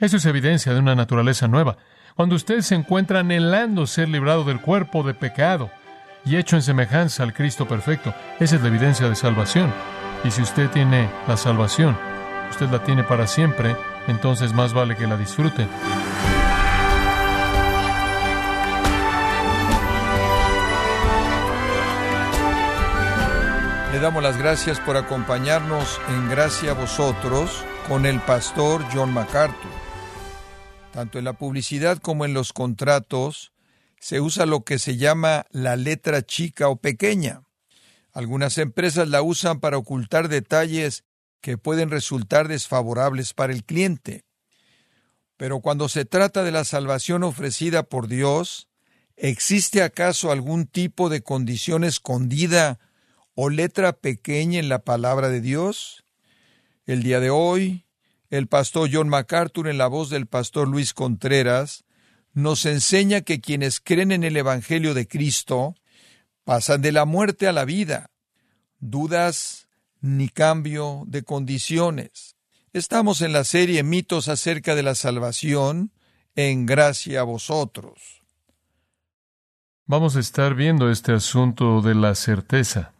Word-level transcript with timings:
Eso 0.00 0.16
es 0.16 0.24
evidencia 0.24 0.72
de 0.72 0.78
una 0.78 0.94
naturaleza 0.94 1.46
nueva. 1.46 1.76
Cuando 2.16 2.34
usted 2.34 2.62
se 2.62 2.74
encuentra 2.74 3.20
anhelando 3.20 3.86
ser 3.86 4.08
librado 4.08 4.44
del 4.44 4.62
cuerpo 4.62 5.02
de 5.02 5.12
pecado 5.12 5.70
y 6.24 6.36
hecho 6.36 6.56
en 6.56 6.62
semejanza 6.62 7.22
al 7.22 7.34
Cristo 7.34 7.68
perfecto, 7.68 8.14
esa 8.38 8.56
es 8.56 8.62
la 8.62 8.68
evidencia 8.68 9.10
de 9.10 9.14
salvación. 9.14 9.70
Y 10.24 10.30
si 10.30 10.40
usted 10.40 10.70
tiene 10.70 11.10
la 11.28 11.36
salvación, 11.36 11.98
usted 12.50 12.70
la 12.70 12.82
tiene 12.82 13.04
para 13.04 13.26
siempre, 13.26 13.76
entonces 14.08 14.54
más 14.54 14.72
vale 14.72 14.96
que 14.96 15.06
la 15.06 15.18
disfrute. 15.18 15.66
Le 23.92 23.98
damos 23.98 24.22
las 24.22 24.38
gracias 24.38 24.80
por 24.80 24.96
acompañarnos 24.96 26.00
en 26.08 26.30
Gracia 26.30 26.70
a 26.70 26.74
vosotros 26.74 27.64
con 27.86 28.06
el 28.06 28.18
pastor 28.20 28.82
John 28.94 29.12
MacArthur. 29.12 29.89
Tanto 30.92 31.18
en 31.18 31.24
la 31.24 31.34
publicidad 31.34 31.98
como 31.98 32.24
en 32.24 32.34
los 32.34 32.52
contratos 32.52 33.52
se 34.00 34.20
usa 34.20 34.46
lo 34.46 34.64
que 34.64 34.78
se 34.78 34.96
llama 34.96 35.46
la 35.50 35.76
letra 35.76 36.22
chica 36.22 36.68
o 36.68 36.76
pequeña. 36.76 37.42
Algunas 38.12 38.58
empresas 38.58 39.08
la 39.08 39.22
usan 39.22 39.60
para 39.60 39.78
ocultar 39.78 40.28
detalles 40.28 41.04
que 41.40 41.58
pueden 41.58 41.90
resultar 41.90 42.48
desfavorables 42.48 43.34
para 43.34 43.52
el 43.52 43.64
cliente. 43.64 44.24
Pero 45.36 45.60
cuando 45.60 45.88
se 45.88 46.04
trata 46.04 46.42
de 46.42 46.50
la 46.50 46.64
salvación 46.64 47.22
ofrecida 47.22 47.84
por 47.84 48.08
Dios, 48.08 48.68
¿existe 49.16 49.82
acaso 49.82 50.32
algún 50.32 50.66
tipo 50.66 51.08
de 51.08 51.22
condición 51.22 51.84
escondida 51.84 52.78
o 53.34 53.48
letra 53.48 53.92
pequeña 53.92 54.58
en 54.58 54.68
la 54.68 54.80
palabra 54.80 55.28
de 55.28 55.40
Dios? 55.40 56.04
El 56.84 57.02
día 57.02 57.20
de 57.20 57.30
hoy, 57.30 57.86
el 58.30 58.46
pastor 58.46 58.88
John 58.92 59.08
MacArthur, 59.08 59.68
en 59.68 59.78
la 59.78 59.88
voz 59.88 60.08
del 60.10 60.26
pastor 60.26 60.68
Luis 60.68 60.94
Contreras, 60.94 61.84
nos 62.32 62.64
enseña 62.64 63.20
que 63.22 63.40
quienes 63.40 63.80
creen 63.80 64.12
en 64.12 64.24
el 64.24 64.36
Evangelio 64.36 64.94
de 64.94 65.06
Cristo 65.06 65.74
pasan 66.44 66.80
de 66.80 66.92
la 66.92 67.04
muerte 67.04 67.48
a 67.48 67.52
la 67.52 67.64
vida. 67.64 68.10
Dudas 68.78 69.68
ni 70.00 70.28
cambio 70.28 71.02
de 71.06 71.22
condiciones. 71.22 72.36
Estamos 72.72 73.20
en 73.20 73.32
la 73.32 73.44
serie 73.44 73.82
Mitos 73.82 74.28
acerca 74.28 74.74
de 74.74 74.84
la 74.84 74.94
salvación, 74.94 75.92
en 76.36 76.64
gracia 76.64 77.20
a 77.20 77.24
vosotros. 77.24 78.22
Vamos 79.86 80.14
a 80.14 80.20
estar 80.20 80.54
viendo 80.54 80.88
este 80.88 81.12
asunto 81.12 81.82
de 81.82 81.96
la 81.96 82.14
certeza 82.14 82.92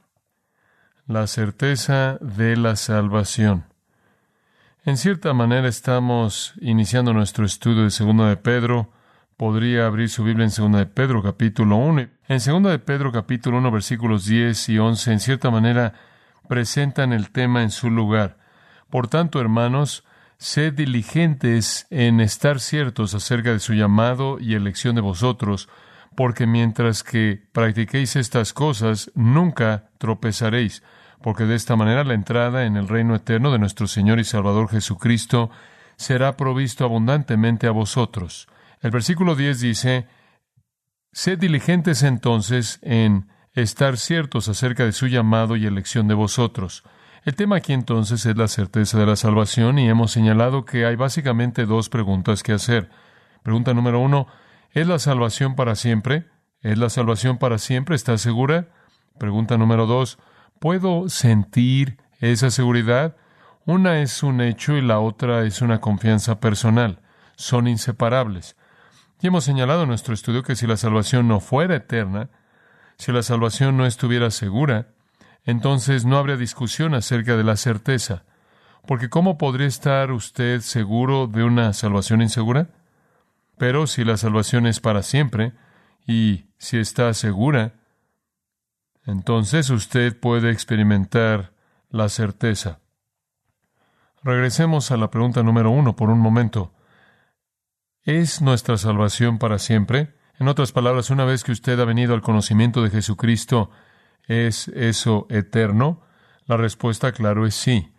la 1.10 1.26
certeza 1.26 2.18
de 2.20 2.56
la 2.56 2.76
salvación. 2.76 3.64
En 4.90 4.96
cierta 4.96 5.32
manera 5.34 5.68
estamos 5.68 6.52
iniciando 6.60 7.12
nuestro 7.12 7.44
estudio 7.46 7.84
de 7.84 7.92
Segunda 7.92 8.28
de 8.28 8.36
Pedro. 8.36 8.90
Podría 9.36 9.86
abrir 9.86 10.08
su 10.08 10.24
Biblia 10.24 10.42
en 10.42 10.50
Segunda 10.50 10.80
de 10.80 10.86
Pedro 10.86 11.22
capítulo 11.22 11.76
1. 11.76 12.08
En 12.26 12.40
Segunda 12.40 12.70
de 12.70 12.80
Pedro 12.80 13.12
capítulo 13.12 13.58
1 13.58 13.70
versículos 13.70 14.26
10 14.26 14.68
y 14.68 14.80
11 14.80 15.12
en 15.12 15.20
cierta 15.20 15.48
manera 15.52 15.92
presentan 16.48 17.12
el 17.12 17.30
tema 17.30 17.62
en 17.62 17.70
su 17.70 17.88
lugar. 17.88 18.38
Por 18.90 19.06
tanto, 19.06 19.40
hermanos, 19.40 20.04
sed 20.38 20.72
diligentes 20.72 21.86
en 21.90 22.18
estar 22.18 22.58
ciertos 22.58 23.14
acerca 23.14 23.52
de 23.52 23.60
su 23.60 23.74
llamado 23.74 24.38
y 24.40 24.54
elección 24.54 24.96
de 24.96 25.02
vosotros, 25.02 25.68
porque 26.16 26.48
mientras 26.48 27.04
que 27.04 27.40
practiquéis 27.52 28.16
estas 28.16 28.52
cosas, 28.52 29.12
nunca 29.14 29.84
tropezaréis 29.98 30.82
porque 31.22 31.44
de 31.44 31.54
esta 31.54 31.76
manera 31.76 32.04
la 32.04 32.14
entrada 32.14 32.64
en 32.64 32.76
el 32.76 32.88
reino 32.88 33.14
eterno 33.14 33.52
de 33.52 33.58
nuestro 33.58 33.86
Señor 33.86 34.18
y 34.18 34.24
Salvador 34.24 34.68
Jesucristo 34.68 35.50
será 35.96 36.36
provisto 36.36 36.84
abundantemente 36.84 37.66
a 37.66 37.72
vosotros. 37.72 38.48
El 38.80 38.90
versículo 38.90 39.36
10 39.36 39.60
dice, 39.60 40.06
Sed 41.12 41.38
diligentes 41.38 42.02
entonces 42.02 42.78
en 42.82 43.28
estar 43.52 43.98
ciertos 43.98 44.48
acerca 44.48 44.84
de 44.84 44.92
su 44.92 45.08
llamado 45.08 45.56
y 45.56 45.66
elección 45.66 46.08
de 46.08 46.14
vosotros. 46.14 46.84
El 47.24 47.34
tema 47.34 47.56
aquí 47.56 47.74
entonces 47.74 48.24
es 48.24 48.36
la 48.36 48.48
certeza 48.48 48.98
de 48.98 49.06
la 49.06 49.16
salvación 49.16 49.78
y 49.78 49.88
hemos 49.88 50.12
señalado 50.12 50.64
que 50.64 50.86
hay 50.86 50.96
básicamente 50.96 51.66
dos 51.66 51.90
preguntas 51.90 52.42
que 52.42 52.52
hacer. 52.52 52.88
Pregunta 53.42 53.74
número 53.74 54.00
uno, 54.00 54.26
¿es 54.72 54.86
la 54.86 54.98
salvación 54.98 55.54
para 55.54 55.74
siempre? 55.74 56.28
¿Es 56.62 56.78
la 56.78 56.88
salvación 56.88 57.36
para 57.36 57.58
siempre? 57.58 57.96
¿Estás 57.96 58.22
segura? 58.22 58.68
Pregunta 59.18 59.58
número 59.58 59.86
dos, 59.86 60.18
¿Puedo 60.60 61.08
sentir 61.08 61.96
esa 62.20 62.50
seguridad? 62.50 63.16
Una 63.64 64.02
es 64.02 64.22
un 64.22 64.42
hecho 64.42 64.76
y 64.76 64.82
la 64.82 65.00
otra 65.00 65.44
es 65.44 65.62
una 65.62 65.80
confianza 65.80 66.38
personal. 66.38 67.00
Son 67.34 67.66
inseparables. 67.66 68.56
Y 69.22 69.28
hemos 69.28 69.44
señalado 69.44 69.84
en 69.84 69.88
nuestro 69.88 70.12
estudio 70.12 70.42
que 70.42 70.56
si 70.56 70.66
la 70.66 70.76
salvación 70.76 71.28
no 71.28 71.40
fuera 71.40 71.76
eterna, 71.76 72.28
si 72.98 73.10
la 73.10 73.22
salvación 73.22 73.78
no 73.78 73.86
estuviera 73.86 74.30
segura, 74.30 74.88
entonces 75.46 76.04
no 76.04 76.18
habría 76.18 76.36
discusión 76.36 76.92
acerca 76.92 77.38
de 77.38 77.44
la 77.44 77.56
certeza. 77.56 78.24
Porque 78.86 79.08
¿cómo 79.08 79.38
podría 79.38 79.66
estar 79.66 80.12
usted 80.12 80.60
seguro 80.60 81.26
de 81.26 81.42
una 81.42 81.72
salvación 81.72 82.20
insegura? 82.20 82.68
Pero 83.56 83.86
si 83.86 84.04
la 84.04 84.18
salvación 84.18 84.66
es 84.66 84.78
para 84.78 85.02
siempre, 85.02 85.54
y 86.06 86.50
si 86.58 86.76
está 86.76 87.14
segura, 87.14 87.79
entonces 89.06 89.70
usted 89.70 90.18
puede 90.18 90.50
experimentar 90.50 91.52
la 91.88 92.08
certeza. 92.08 92.80
Regresemos 94.22 94.90
a 94.90 94.96
la 94.96 95.10
pregunta 95.10 95.42
número 95.42 95.70
uno 95.70 95.96
por 95.96 96.10
un 96.10 96.20
momento. 96.20 96.72
¿Es 98.02 98.42
nuestra 98.42 98.76
salvación 98.76 99.38
para 99.38 99.58
siempre? 99.58 100.14
En 100.38 100.48
otras 100.48 100.72
palabras, 100.72 101.10
una 101.10 101.24
vez 101.24 101.44
que 101.44 101.52
usted 101.52 101.78
ha 101.80 101.84
venido 101.84 102.14
al 102.14 102.22
conocimiento 102.22 102.82
de 102.82 102.90
Jesucristo, 102.90 103.70
¿es 104.26 104.68
eso 104.68 105.26
eterno? 105.30 106.02
La 106.46 106.56
respuesta, 106.56 107.12
claro, 107.12 107.46
es 107.46 107.54
sí. 107.54 107.94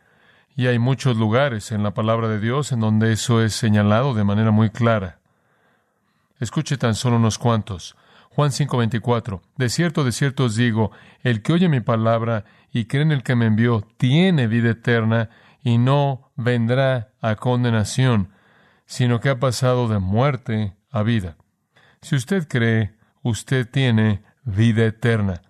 Y 0.55 0.67
hay 0.67 0.79
muchos 0.79 1.17
lugares 1.17 1.71
en 1.71 1.83
la 1.83 1.93
palabra 1.93 2.27
de 2.27 2.39
Dios 2.39 2.71
en 2.71 2.81
donde 2.81 3.13
eso 3.13 3.41
es 3.41 3.53
señalado 3.53 4.13
de 4.13 4.23
manera 4.23 4.51
muy 4.51 4.69
clara. 4.69 5.19
Escuche 6.39 6.77
tan 6.77 6.95
solo 6.95 7.17
unos 7.17 7.37
cuantos. 7.37 7.95
Juan 8.33 8.51
5:24. 8.51 9.41
De 9.57 9.69
cierto, 9.69 10.03
de 10.03 10.11
cierto 10.11 10.45
os 10.45 10.55
digo, 10.55 10.91
el 11.21 11.41
que 11.41 11.53
oye 11.53 11.67
mi 11.67 11.81
palabra 11.81 12.45
y 12.71 12.85
cree 12.85 13.03
en 13.03 13.11
el 13.11 13.23
que 13.23 13.35
me 13.35 13.45
envió, 13.45 13.85
tiene 13.97 14.47
vida 14.47 14.71
eterna 14.71 15.29
y 15.63 15.77
no 15.77 16.31
vendrá 16.35 17.09
a 17.21 17.35
condenación, 17.35 18.29
sino 18.85 19.19
que 19.19 19.29
ha 19.29 19.39
pasado 19.39 19.87
de 19.87 19.99
muerte 19.99 20.75
a 20.91 21.03
vida. 21.03 21.35
Si 22.01 22.15
usted 22.15 22.47
cree, 22.47 22.95
usted 23.21 23.69
tiene 23.69 24.23
vida 24.43 24.85
eterna. 24.85 25.41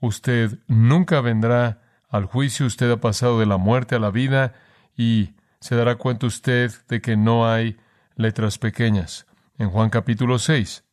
Usted 0.00 0.58
nunca 0.66 1.20
vendrá 1.20 1.82
al 2.10 2.26
juicio, 2.26 2.66
usted 2.66 2.90
ha 2.90 3.00
pasado 3.00 3.40
de 3.40 3.46
la 3.46 3.56
muerte 3.56 3.94
a 3.94 3.98
la 3.98 4.10
vida 4.10 4.54
y 4.96 5.34
se 5.60 5.76
dará 5.76 5.96
cuenta 5.96 6.26
usted 6.26 6.72
de 6.88 7.00
que 7.00 7.16
no 7.16 7.48
hay 7.48 7.78
letras 8.16 8.58
pequeñas. 8.58 9.26
En 9.56 9.70
Juan 9.70 9.88
capítulo 9.88 10.38
6, 10.38 10.83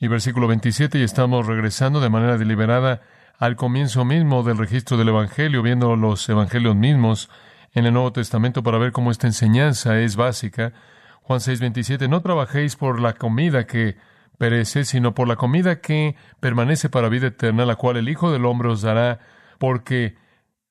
y 0.00 0.08
versículo 0.08 0.48
27, 0.48 0.98
y 0.98 1.02
estamos 1.02 1.46
regresando 1.46 2.00
de 2.00 2.08
manera 2.08 2.38
deliberada 2.38 3.02
al 3.38 3.54
comienzo 3.54 4.06
mismo 4.06 4.42
del 4.42 4.56
registro 4.56 4.96
del 4.96 5.10
Evangelio, 5.10 5.62
viendo 5.62 5.94
los 5.94 6.26
Evangelios 6.26 6.74
mismos 6.74 7.28
en 7.72 7.84
el 7.84 7.92
Nuevo 7.92 8.10
Testamento 8.10 8.62
para 8.62 8.78
ver 8.78 8.92
cómo 8.92 9.10
esta 9.10 9.26
enseñanza 9.26 10.00
es 10.00 10.16
básica. 10.16 10.72
Juan 11.20 11.40
6, 11.40 11.60
27, 11.60 12.08
no 12.08 12.22
trabajéis 12.22 12.76
por 12.76 12.98
la 12.98 13.12
comida 13.12 13.66
que 13.66 13.98
perece, 14.38 14.86
sino 14.86 15.14
por 15.14 15.28
la 15.28 15.36
comida 15.36 15.82
que 15.82 16.16
permanece 16.40 16.88
para 16.88 17.10
vida 17.10 17.26
eterna, 17.26 17.66
la 17.66 17.76
cual 17.76 17.98
el 17.98 18.08
Hijo 18.08 18.32
del 18.32 18.46
Hombre 18.46 18.70
os 18.70 18.80
dará, 18.80 19.20
porque 19.58 20.16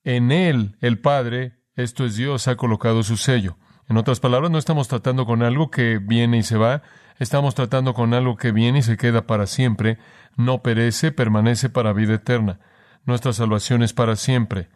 en 0.03 0.31
él 0.31 0.75
el 0.81 0.99
Padre, 0.99 1.59
esto 1.75 2.03
es 2.03 2.15
Dios, 2.15 2.47
ha 2.47 2.55
colocado 2.55 3.03
su 3.03 3.15
sello. 3.15 3.57
En 3.87 3.97
otras 3.97 4.19
palabras, 4.19 4.49
no 4.49 4.57
estamos 4.57 4.87
tratando 4.87 5.27
con 5.27 5.43
algo 5.43 5.69
que 5.69 5.99
viene 5.99 6.37
y 6.37 6.43
se 6.43 6.57
va, 6.57 6.81
Estamos 7.19 7.53
tratando 7.53 7.93
con 7.93 8.13
algo 8.13 8.37
que 8.37 8.53
viene 8.53 8.79
y 8.79 8.81
se 8.81 8.95
queda 8.95 9.27
para 9.27 9.45
siempre, 9.45 9.97
no 10.37 10.63
perece, 10.63 11.11
permanece 11.11 11.69
para 11.69 11.91
vida 11.91 12.13
eterna. 12.13 12.61
Nuestra 13.03 13.33
salvación 13.33 13.83
es 13.83 13.91
para 13.91 14.15
siempre. 14.15 14.69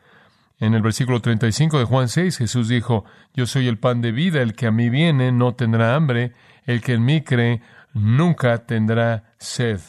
En 0.60 0.74
el 0.74 0.82
versículo 0.82 1.22
35 1.22 1.80
de 1.80 1.86
Juan 1.86 2.10
6, 2.10 2.38
Jesús 2.38 2.68
dijo, 2.68 3.06
Yo 3.34 3.46
soy 3.46 3.70
el 3.70 3.80
pan 3.80 4.02
de 4.02 4.12
vida, 4.12 4.42
el 4.42 4.56
que 4.56 4.68
a 4.68 4.72
mí 4.72 4.90
viene 4.90 5.32
no 5.32 5.56
tendrá 5.56 5.96
hambre, 5.96 6.34
el 6.66 6.82
que 6.82 6.94
en 6.94 7.06
mí 7.06 7.22
cree 7.22 7.62
nunca 7.94 8.66
tendrá 8.66 9.34
sed. 9.40 9.80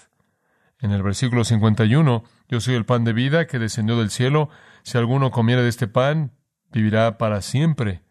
En 0.78 0.92
el 0.92 1.02
versículo 1.02 1.42
51, 1.42 2.22
Yo 2.48 2.60
soy 2.60 2.76
el 2.76 2.84
pan 2.84 3.02
de 3.02 3.14
vida 3.14 3.48
que 3.48 3.58
descendió 3.58 3.98
del 3.98 4.10
cielo, 4.10 4.48
si 4.84 4.96
alguno 4.96 5.32
comiera 5.32 5.62
de 5.62 5.68
este 5.68 5.88
pan, 5.88 6.30
vivirá 6.70 7.18
para 7.18 7.42
siempre. 7.42 8.02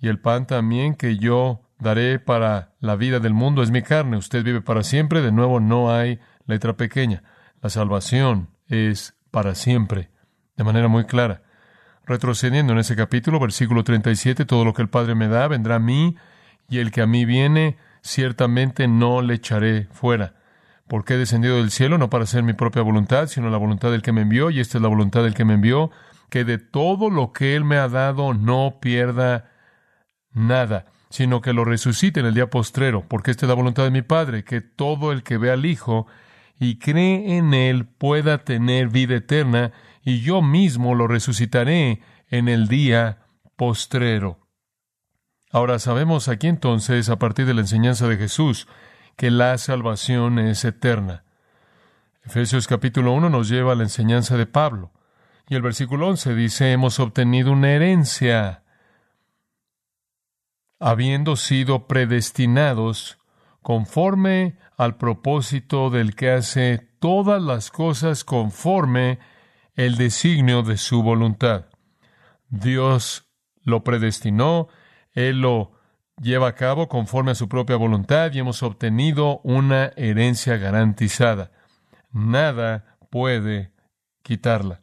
Y 0.00 0.08
el 0.08 0.18
pan 0.18 0.46
también 0.46 0.94
que 0.94 1.18
yo 1.18 1.60
daré 1.80 2.18
para 2.18 2.74
la 2.78 2.96
vida 2.96 3.18
del 3.18 3.34
mundo 3.34 3.62
es 3.62 3.70
mi 3.70 3.82
carne, 3.82 4.16
usted 4.16 4.44
vive 4.44 4.60
para 4.60 4.82
siempre, 4.82 5.22
de 5.22 5.32
nuevo 5.32 5.60
no 5.60 5.92
hay 5.92 6.20
letra 6.46 6.76
pequeña. 6.76 7.22
La 7.60 7.70
salvación 7.70 8.50
es 8.68 9.16
para 9.30 9.54
siempre, 9.54 10.10
de 10.56 10.64
manera 10.64 10.88
muy 10.88 11.04
clara. 11.04 11.42
Retrocediendo 12.06 12.72
en 12.72 12.78
ese 12.78 12.96
capítulo, 12.96 13.38
versículo 13.38 13.84
37, 13.84 14.44
todo 14.44 14.64
lo 14.64 14.74
que 14.74 14.82
el 14.82 14.88
Padre 14.88 15.14
me 15.14 15.28
da 15.28 15.48
vendrá 15.48 15.76
a 15.76 15.80
mí, 15.80 16.16
y 16.68 16.78
el 16.78 16.90
que 16.90 17.02
a 17.02 17.06
mí 17.06 17.24
viene, 17.24 17.76
ciertamente 18.02 18.88
no 18.88 19.22
le 19.22 19.34
echaré 19.34 19.88
fuera. 19.92 20.34
Porque 20.86 21.14
he 21.14 21.18
descendido 21.18 21.56
del 21.56 21.70
cielo 21.70 21.98
no 21.98 22.10
para 22.10 22.24
hacer 22.24 22.42
mi 22.42 22.52
propia 22.52 22.82
voluntad, 22.82 23.26
sino 23.26 23.50
la 23.50 23.58
voluntad 23.58 23.90
del 23.90 24.02
que 24.02 24.12
me 24.12 24.22
envió, 24.22 24.50
y 24.50 24.60
esta 24.60 24.78
es 24.78 24.82
la 24.82 24.88
voluntad 24.88 25.22
del 25.22 25.34
que 25.34 25.44
me 25.44 25.54
envió, 25.54 25.90
que 26.30 26.44
de 26.44 26.58
todo 26.58 27.10
lo 27.10 27.32
que 27.32 27.56
Él 27.56 27.64
me 27.64 27.76
ha 27.76 27.88
dado 27.88 28.34
no 28.34 28.78
pierda 28.80 29.50
nada, 30.32 30.86
sino 31.10 31.40
que 31.40 31.52
lo 31.52 31.64
resucite 31.64 32.20
en 32.20 32.26
el 32.26 32.34
día 32.34 32.48
postrero, 32.48 33.04
porque 33.06 33.32
esta 33.32 33.44
es 33.44 33.48
la 33.48 33.54
voluntad 33.54 33.84
de 33.84 33.90
mi 33.90 34.02
Padre, 34.02 34.44
que 34.44 34.60
todo 34.60 35.12
el 35.12 35.22
que 35.22 35.38
ve 35.38 35.50
al 35.50 35.66
Hijo 35.66 36.06
y 36.58 36.78
cree 36.78 37.36
en 37.36 37.52
Él 37.52 37.84
pueda 37.84 38.38
tener 38.38 38.88
vida 38.88 39.16
eterna, 39.16 39.72
y 40.02 40.20
yo 40.20 40.40
mismo 40.40 40.94
lo 40.94 41.08
resucitaré 41.08 42.00
en 42.28 42.48
el 42.48 42.68
día 42.68 43.26
postrero. 43.56 44.38
Ahora 45.50 45.80
sabemos 45.80 46.28
aquí 46.28 46.46
entonces, 46.46 47.08
a 47.08 47.18
partir 47.18 47.44
de 47.44 47.54
la 47.54 47.62
enseñanza 47.62 48.06
de 48.06 48.16
Jesús, 48.16 48.68
que 49.16 49.30
la 49.30 49.58
salvación 49.58 50.38
es 50.38 50.64
eterna. 50.64 51.24
Efesios 52.24 52.68
capítulo 52.68 53.12
1 53.12 53.30
nos 53.30 53.48
lleva 53.48 53.72
a 53.72 53.74
la 53.74 53.82
enseñanza 53.82 54.36
de 54.36 54.46
Pablo. 54.46 54.92
Y 55.48 55.56
el 55.56 55.62
versículo 55.62 56.06
11 56.06 56.34
dice, 56.36 56.70
hemos 56.70 57.00
obtenido 57.00 57.50
una 57.50 57.72
herencia, 57.72 58.62
habiendo 60.80 61.36
sido 61.36 61.86
predestinados 61.86 63.18
conforme 63.62 64.58
al 64.78 64.96
propósito 64.96 65.90
del 65.90 66.16
que 66.16 66.30
hace 66.30 66.78
todas 66.98 67.42
las 67.42 67.70
cosas 67.70 68.24
conforme 68.24 69.18
el 69.76 69.96
designio 69.96 70.62
de 70.62 70.78
su 70.78 71.02
voluntad. 71.02 71.66
Dios 72.48 73.30
lo 73.62 73.84
predestinó, 73.84 74.68
Él 75.12 75.42
lo 75.42 75.72
lleva 76.20 76.48
a 76.48 76.54
cabo 76.54 76.88
conforme 76.88 77.32
a 77.32 77.34
su 77.34 77.48
propia 77.48 77.76
voluntad 77.76 78.32
y 78.32 78.38
hemos 78.38 78.62
obtenido 78.62 79.40
una 79.44 79.92
herencia 79.96 80.56
garantizada. 80.56 81.52
Nada 82.10 82.98
puede 83.10 83.72
quitarla. 84.22 84.82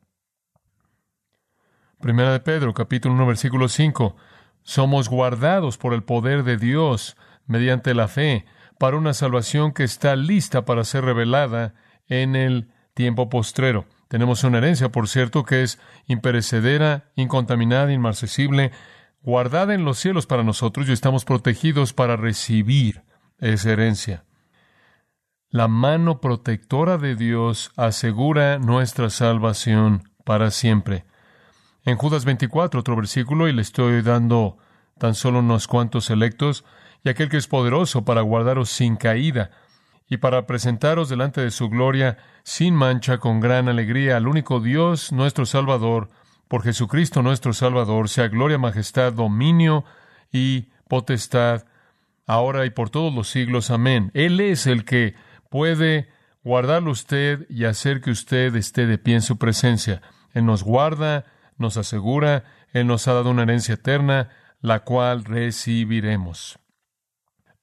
Primera 1.99 2.31
de 2.31 2.39
Pedro, 2.39 2.73
capítulo 2.75 3.15
1, 3.15 3.25
versículo 3.25 3.67
5. 3.67 4.15
Somos 4.67 5.07
guardados 5.07 5.77
por 5.77 5.93
el 5.93 6.03
poder 6.03 6.43
de 6.43 6.57
Dios 6.57 7.15
mediante 7.45 7.93
la 7.93 8.09
fe 8.09 8.45
para 8.77 8.97
una 8.97 9.13
salvación 9.13 9.71
que 9.71 9.85
está 9.85 10.17
lista 10.17 10.65
para 10.65 10.83
ser 10.83 11.05
revelada 11.05 11.73
en 12.09 12.35
el 12.35 12.67
tiempo 12.93 13.29
postrero. 13.29 13.85
Tenemos 14.09 14.43
una 14.43 14.57
herencia, 14.57 14.91
por 14.91 15.07
cierto, 15.07 15.45
que 15.45 15.63
es 15.63 15.79
imperecedera, 16.07 17.05
incontaminada, 17.15 17.93
inmarcesible, 17.93 18.73
guardada 19.21 19.73
en 19.73 19.85
los 19.85 19.99
cielos 19.99 20.25
para 20.25 20.43
nosotros 20.43 20.89
y 20.89 20.91
estamos 20.91 21.23
protegidos 21.23 21.93
para 21.93 22.17
recibir 22.17 23.03
esa 23.37 23.71
herencia. 23.71 24.25
La 25.49 25.69
mano 25.69 26.19
protectora 26.19 26.97
de 26.97 27.15
Dios 27.15 27.71
asegura 27.77 28.59
nuestra 28.59 29.09
salvación 29.11 30.11
para 30.25 30.51
siempre. 30.51 31.05
En 31.87 31.95
Judas 31.95 32.25
24, 32.25 32.81
otro 32.81 32.97
versículo, 32.97 33.47
y 33.47 33.53
le 33.53 33.61
estoy 33.61 34.01
dando 34.01 34.57
tan 34.97 35.15
solo 35.15 35.39
unos 35.39 35.69
cuantos 35.69 36.03
selectos, 36.03 36.65
y 37.05 37.07
aquel 37.07 37.29
que 37.29 37.37
es 37.37 37.47
poderoso 37.47 38.03
para 38.03 38.19
guardaros 38.19 38.69
sin 38.69 38.97
caída 38.97 39.51
y 40.09 40.17
para 40.17 40.45
presentaros 40.47 41.07
delante 41.07 41.39
de 41.39 41.49
su 41.49 41.69
gloria 41.69 42.17
sin 42.43 42.75
mancha 42.75 43.19
con 43.19 43.39
gran 43.39 43.69
alegría 43.69 44.17
al 44.17 44.27
único 44.27 44.59
Dios 44.59 45.13
nuestro 45.13 45.45
Salvador, 45.45 46.09
por 46.49 46.61
Jesucristo 46.61 47.23
nuestro 47.23 47.53
Salvador, 47.53 48.09
sea 48.09 48.27
gloria, 48.27 48.57
majestad, 48.57 49.13
dominio 49.13 49.85
y 50.29 50.67
potestad, 50.89 51.67
ahora 52.25 52.65
y 52.65 52.69
por 52.69 52.89
todos 52.89 53.15
los 53.15 53.29
siglos. 53.29 53.71
Amén. 53.71 54.11
Él 54.13 54.41
es 54.41 54.67
el 54.67 54.83
que 54.83 55.15
puede 55.49 56.09
guardarlo 56.43 56.91
usted 56.91 57.45
y 57.49 57.63
hacer 57.63 58.01
que 58.01 58.11
usted 58.11 58.53
esté 58.57 58.87
de 58.87 58.97
pie 58.97 59.15
en 59.15 59.21
su 59.21 59.37
presencia. 59.37 60.01
Él 60.33 60.45
nos 60.45 60.63
guarda, 60.63 61.23
nos 61.57 61.77
asegura, 61.77 62.43
Él 62.73 62.87
nos 62.87 63.07
ha 63.07 63.13
dado 63.13 63.29
una 63.29 63.43
herencia 63.43 63.75
eterna, 63.75 64.29
la 64.61 64.83
cual 64.83 65.23
recibiremos. 65.25 66.59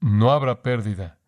No 0.00 0.30
habrá 0.30 0.62
pérdida. 0.62 1.18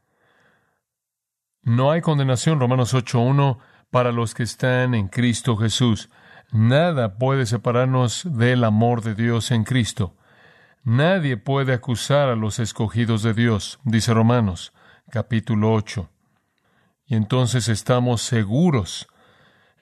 No 1.63 1.91
hay 1.91 2.01
condenación, 2.01 2.61
Romanos 2.61 2.95
8.1, 2.95 3.59
para 3.91 4.13
los 4.13 4.35
que 4.35 4.43
están 4.43 4.95
en 4.95 5.09
Cristo 5.09 5.57
Jesús. 5.57 6.11
Nada 6.53 7.19
puede 7.19 7.47
separarnos 7.47 8.23
del 8.37 8.65
amor 8.65 9.03
de 9.03 9.15
Dios 9.15 9.51
en 9.51 9.65
Cristo. 9.65 10.17
Nadie 10.85 11.37
puede 11.37 11.73
acusar 11.73 12.29
a 12.29 12.37
los 12.37 12.59
escogidos 12.59 13.23
de 13.23 13.35
Dios, 13.35 13.81
dice 13.85 14.15
Romanos 14.15 14.73
capítulo 15.11 15.73
8. 15.73 16.09
Y 17.07 17.15
entonces 17.15 17.69
estamos 17.69 18.23
seguros 18.23 19.07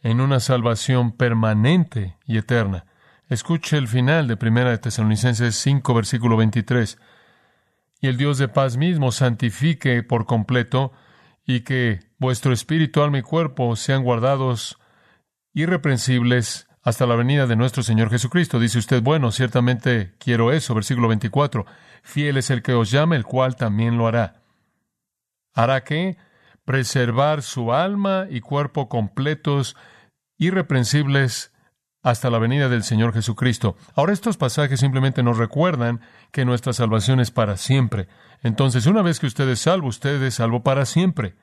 en 0.04 0.20
una 0.20 0.38
salvación 0.38 1.12
permanente 1.12 2.18
y 2.26 2.36
eterna. 2.36 2.84
Escuche 3.30 3.78
el 3.78 3.88
final 3.88 4.28
de 4.28 4.36
Primera 4.36 4.70
de 4.70 4.76
Tesalonicenses 4.76 5.56
5, 5.56 5.94
versículo 5.94 6.36
23. 6.36 6.98
Y 8.02 8.08
el 8.08 8.18
Dios 8.18 8.36
de 8.36 8.48
paz 8.48 8.76
mismo 8.76 9.12
santifique 9.12 10.02
por 10.02 10.26
completo 10.26 10.92
y 11.46 11.60
que 11.60 12.00
vuestro 12.18 12.52
espíritu, 12.52 13.02
alma 13.02 13.18
y 13.18 13.22
cuerpo 13.22 13.76
sean 13.76 14.04
guardados 14.04 14.78
irreprensibles 15.54 16.68
hasta 16.82 17.06
la 17.06 17.16
venida 17.16 17.46
de 17.46 17.56
nuestro 17.56 17.82
Señor 17.82 18.10
Jesucristo. 18.10 18.60
Dice 18.60 18.78
usted, 18.78 19.02
bueno, 19.02 19.32
ciertamente 19.32 20.12
quiero 20.18 20.52
eso. 20.52 20.74
Versículo 20.74 21.08
24. 21.08 21.64
Fiel 22.02 22.36
es 22.36 22.50
el 22.50 22.62
que 22.62 22.74
os 22.74 22.90
llama, 22.90 23.16
el 23.16 23.24
cual 23.24 23.56
también 23.56 23.96
lo 23.96 24.06
hará. 24.06 24.42
¿Hará 25.54 25.82
qué? 25.82 26.18
Preservar 26.64 27.42
su 27.42 27.72
alma 27.72 28.26
y 28.30 28.40
cuerpo 28.40 28.88
completos, 28.88 29.76
irreprensibles 30.38 31.52
hasta 32.02 32.28
la 32.28 32.38
venida 32.38 32.68
del 32.68 32.84
Señor 32.84 33.14
Jesucristo. 33.14 33.76
Ahora 33.94 34.12
estos 34.12 34.36
pasajes 34.36 34.78
simplemente 34.78 35.22
nos 35.22 35.38
recuerdan 35.38 36.00
que 36.32 36.44
nuestra 36.44 36.74
salvación 36.74 37.18
es 37.18 37.30
para 37.30 37.56
siempre. 37.56 38.08
Entonces, 38.42 38.86
una 38.86 39.00
vez 39.00 39.18
que 39.18 39.26
usted 39.26 39.48
es 39.48 39.60
salvo, 39.60 39.88
usted 39.88 40.22
es 40.22 40.34
salvo 40.34 40.62
para 40.62 40.84
siempre. 40.84 41.34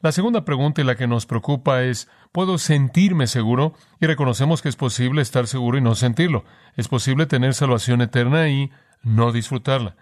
La 0.00 0.10
segunda 0.10 0.44
pregunta 0.44 0.80
y 0.80 0.84
la 0.84 0.96
que 0.96 1.06
nos 1.06 1.26
preocupa 1.26 1.82
es, 1.82 2.08
¿puedo 2.32 2.58
sentirme 2.58 3.26
seguro? 3.26 3.74
Y 4.00 4.06
reconocemos 4.06 4.62
que 4.62 4.68
es 4.68 4.76
posible 4.76 5.22
estar 5.22 5.46
seguro 5.46 5.78
y 5.78 5.82
no 5.82 5.94
sentirlo. 5.94 6.44
Es 6.74 6.88
posible 6.88 7.26
tener 7.26 7.54
salvación 7.54 8.00
eterna 8.00 8.48
y 8.48 8.72
no 9.02 9.30
disfrutarla. 9.30 9.94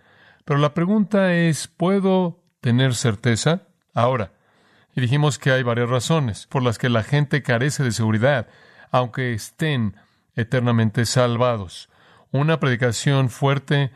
Pero 0.45 0.59
la 0.59 0.73
pregunta 0.73 1.35
es, 1.35 1.67
¿puedo 1.67 2.43
tener 2.61 2.95
certeza? 2.95 3.65
Ahora, 3.93 4.33
y 4.95 5.01
dijimos 5.01 5.39
que 5.39 5.53
hay 5.53 5.63
varias 5.63 5.89
razones 5.89 6.47
por 6.47 6.63
las 6.63 6.79
que 6.79 6.89
la 6.89 7.03
gente 7.03 7.43
carece 7.43 7.83
de 7.83 7.93
seguridad 7.93 8.49
aunque 8.91 9.33
estén 9.33 9.97
eternamente 10.37 11.05
salvados. 11.07 11.89
Una 12.33 12.61
predicación 12.61 13.31
fuerte 13.31 13.91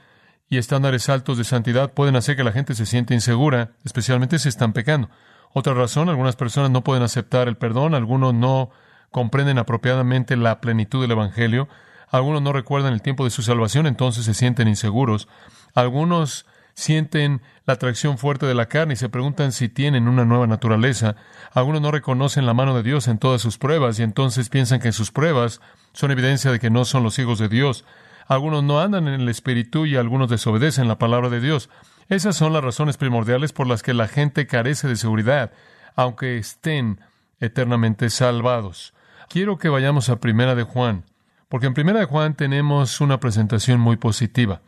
y 0.49 0.59
estándares 0.59 1.09
altos 1.09 1.39
de 1.39 1.45
santidad 1.45 1.93
pueden 1.93 2.17
hacer 2.17 2.37
que 2.37 2.45
la 2.45 2.53
gente 2.53 2.75
se 2.75 2.87
sienta 2.87 3.15
insegura, 3.15 3.73
especialmente 3.85 4.39
si 4.39 4.49
están 4.49 4.73
pecando. 4.73 5.09
Otra 5.53 5.75
razón, 5.75 6.09
algunas 6.09 6.37
personas 6.37 6.71
no 6.71 6.83
pueden 6.83 7.03
aceptar 7.03 7.49
el 7.49 7.57
perdón, 7.57 7.95
algunos 7.95 8.35
no 8.35 8.71
comprenden 9.11 9.59
apropiadamente 9.59 10.37
la 10.37 10.61
plenitud 10.61 11.01
del 11.01 11.13
Evangelio, 11.13 11.69
algunos 12.09 12.43
no 12.43 12.53
recuerdan 12.53 12.93
el 12.93 13.03
tiempo 13.03 13.25
de 13.25 13.31
su 13.31 13.43
salvación, 13.43 13.87
entonces 13.87 14.25
se 14.25 14.35
sienten 14.35 14.69
inseguros. 14.69 15.29
Algunos 15.75 16.47
sienten 16.75 17.41
la 17.67 17.75
atracción 17.75 18.19
fuerte 18.19 18.47
de 18.47 18.55
la 18.55 18.67
carne 18.67 18.95
y 18.95 18.97
se 18.97 19.09
preguntan 19.09 19.53
si 19.53 19.69
tienen 19.69 20.09
una 20.09 20.25
nueva 20.25 20.47
naturaleza. 20.47 21.17
Algunos 21.53 21.81
no 21.81 21.91
reconocen 21.91 22.47
la 22.47 22.55
mano 22.55 22.77
de 22.77 22.83
Dios 22.83 23.09
en 23.09 23.19
todas 23.19 23.41
sus 23.41 23.59
pruebas 23.59 23.99
y 23.99 24.03
entonces 24.03 24.49
piensan 24.49 24.81
que 24.81 24.93
sus 24.93 25.11
pruebas 25.11 25.61
son 25.93 26.11
evidencia 26.11 26.51
de 26.51 26.61
que 26.61 26.71
no 26.71 26.85
son 26.85 27.03
los 27.03 27.19
hijos 27.19 27.39
de 27.39 27.49
Dios. 27.49 27.85
Algunos 28.27 28.63
no 28.65 28.81
andan 28.81 29.09
en 29.09 29.21
el 29.21 29.29
Espíritu 29.29 29.87
y 29.87 29.97
algunos 29.97 30.29
desobedecen 30.29 30.89
la 30.89 30.99
palabra 30.99 31.29
de 31.29 31.41
Dios. 31.41 31.71
Esas 32.09 32.37
son 32.37 32.53
las 32.53 32.65
razones 32.65 32.97
primordiales 32.97 33.53
por 33.53 33.67
las 33.67 33.83
que 33.83 33.95
la 33.95 34.09
gente 34.09 34.47
carece 34.47 34.89
de 34.89 34.97
seguridad, 34.97 35.53
aunque 35.95 36.39
estén 36.39 37.01
eternamente 37.41 38.11
salvados. 38.11 38.95
Quiero 39.29 39.59
que 39.59 39.69
vayamos 39.69 40.09
a 40.09 40.21
Primera 40.21 40.55
de 40.55 40.65
Juan, 40.65 41.05
porque 41.49 41.67
en 41.67 41.75
Primera 41.75 42.01
de 42.01 42.07
Juan 42.07 42.35
tenemos 42.35 43.01
una 43.01 43.21
presentación 43.21 43.81
muy 43.81 43.97
positiva. 43.97 44.61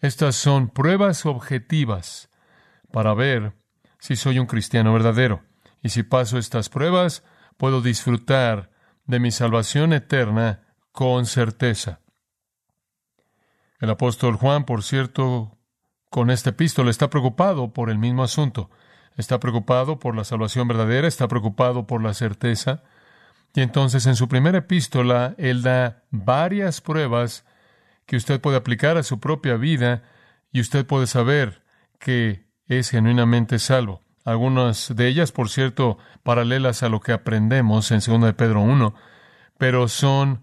Estas 0.00 0.36
son 0.36 0.68
pruebas 0.68 1.26
objetivas 1.26 2.30
para 2.92 3.14
ver 3.14 3.54
si 3.98 4.16
soy 4.16 4.38
un 4.38 4.46
cristiano 4.46 4.92
verdadero. 4.92 5.42
Y 5.82 5.90
si 5.90 6.02
paso 6.02 6.38
estas 6.38 6.68
pruebas, 6.68 7.24
puedo 7.56 7.80
disfrutar 7.80 8.70
de 9.06 9.18
mi 9.18 9.30
salvación 9.30 9.92
eterna 9.92 10.68
con 10.92 11.26
certeza. 11.26 12.00
El 13.80 13.90
apóstol 13.90 14.36
Juan, 14.36 14.64
por 14.64 14.82
cierto, 14.82 15.58
con 16.10 16.30
este 16.30 16.50
epístola 16.50 16.90
está 16.90 17.10
preocupado 17.10 17.72
por 17.72 17.90
el 17.90 17.98
mismo 17.98 18.22
asunto. 18.22 18.70
Está 19.16 19.40
preocupado 19.40 19.98
por 19.98 20.16
la 20.16 20.24
salvación 20.24 20.68
verdadera, 20.68 21.08
está 21.08 21.28
preocupado 21.28 21.86
por 21.86 22.02
la 22.02 22.14
certeza. 22.14 22.82
Y 23.54 23.62
entonces 23.62 24.06
en 24.06 24.16
su 24.16 24.28
primera 24.28 24.58
epístola 24.58 25.34
él 25.38 25.62
da 25.62 26.04
varias 26.10 26.80
pruebas 26.80 27.44
que 28.08 28.16
usted 28.16 28.40
puede 28.40 28.56
aplicar 28.56 28.96
a 28.96 29.02
su 29.02 29.20
propia 29.20 29.56
vida 29.56 30.02
y 30.50 30.60
usted 30.60 30.86
puede 30.86 31.06
saber 31.06 31.62
que 32.00 32.46
es 32.66 32.88
genuinamente 32.88 33.58
salvo. 33.58 34.02
Algunas 34.24 34.96
de 34.96 35.08
ellas, 35.08 35.30
por 35.30 35.50
cierto, 35.50 35.98
paralelas 36.22 36.82
a 36.82 36.88
lo 36.88 37.00
que 37.00 37.12
aprendemos 37.12 37.90
en 37.90 38.00
2 38.00 38.22
de 38.22 38.32
Pedro 38.32 38.62
1, 38.62 38.94
pero 39.58 39.88
son 39.88 40.42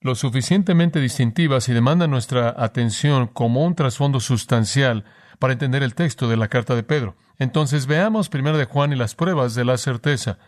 lo 0.00 0.14
suficientemente 0.14 1.00
distintivas 1.00 1.68
y 1.68 1.72
demandan 1.72 2.12
nuestra 2.12 2.54
atención 2.56 3.26
como 3.26 3.64
un 3.64 3.74
trasfondo 3.74 4.20
sustancial 4.20 5.04
para 5.40 5.54
entender 5.54 5.82
el 5.82 5.96
texto 5.96 6.28
de 6.28 6.36
la 6.36 6.46
carta 6.46 6.76
de 6.76 6.84
Pedro. 6.84 7.16
Entonces 7.38 7.86
veamos 7.86 8.28
primero 8.28 8.58
de 8.58 8.66
Juan 8.66 8.92
y 8.92 8.96
las 8.96 9.16
pruebas 9.16 9.56
de 9.56 9.64
la 9.64 9.76
certeza. 9.76 10.38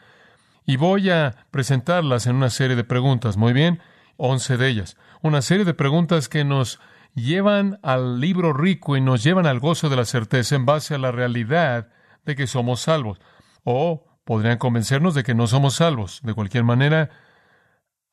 Y 0.64 0.76
voy 0.76 1.10
a 1.10 1.46
presentarlas 1.50 2.28
en 2.28 2.36
una 2.36 2.50
serie 2.50 2.76
de 2.76 2.84
preguntas. 2.84 3.36
Muy 3.36 3.52
bien, 3.52 3.80
once 4.16 4.56
de 4.56 4.68
ellas. 4.68 4.96
Una 5.22 5.42
serie 5.42 5.64
de 5.64 5.74
preguntas 5.74 6.28
que 6.28 6.44
nos 6.44 6.80
llevan 7.14 7.80
al 7.82 8.20
libro 8.20 8.52
rico 8.52 8.96
y 8.96 9.00
nos 9.00 9.22
llevan 9.24 9.46
al 9.46 9.58
gozo 9.58 9.88
de 9.88 9.96
la 9.96 10.04
certeza 10.04 10.54
en 10.54 10.66
base 10.66 10.94
a 10.94 10.98
la 10.98 11.10
realidad 11.10 11.88
de 12.24 12.36
que 12.36 12.46
somos 12.46 12.80
salvos. 12.80 13.20
O 13.64 14.06
podrían 14.24 14.58
convencernos 14.58 15.14
de 15.14 15.24
que 15.24 15.34
no 15.34 15.46
somos 15.46 15.74
salvos. 15.74 16.20
De 16.22 16.34
cualquier 16.34 16.64
manera, 16.64 17.10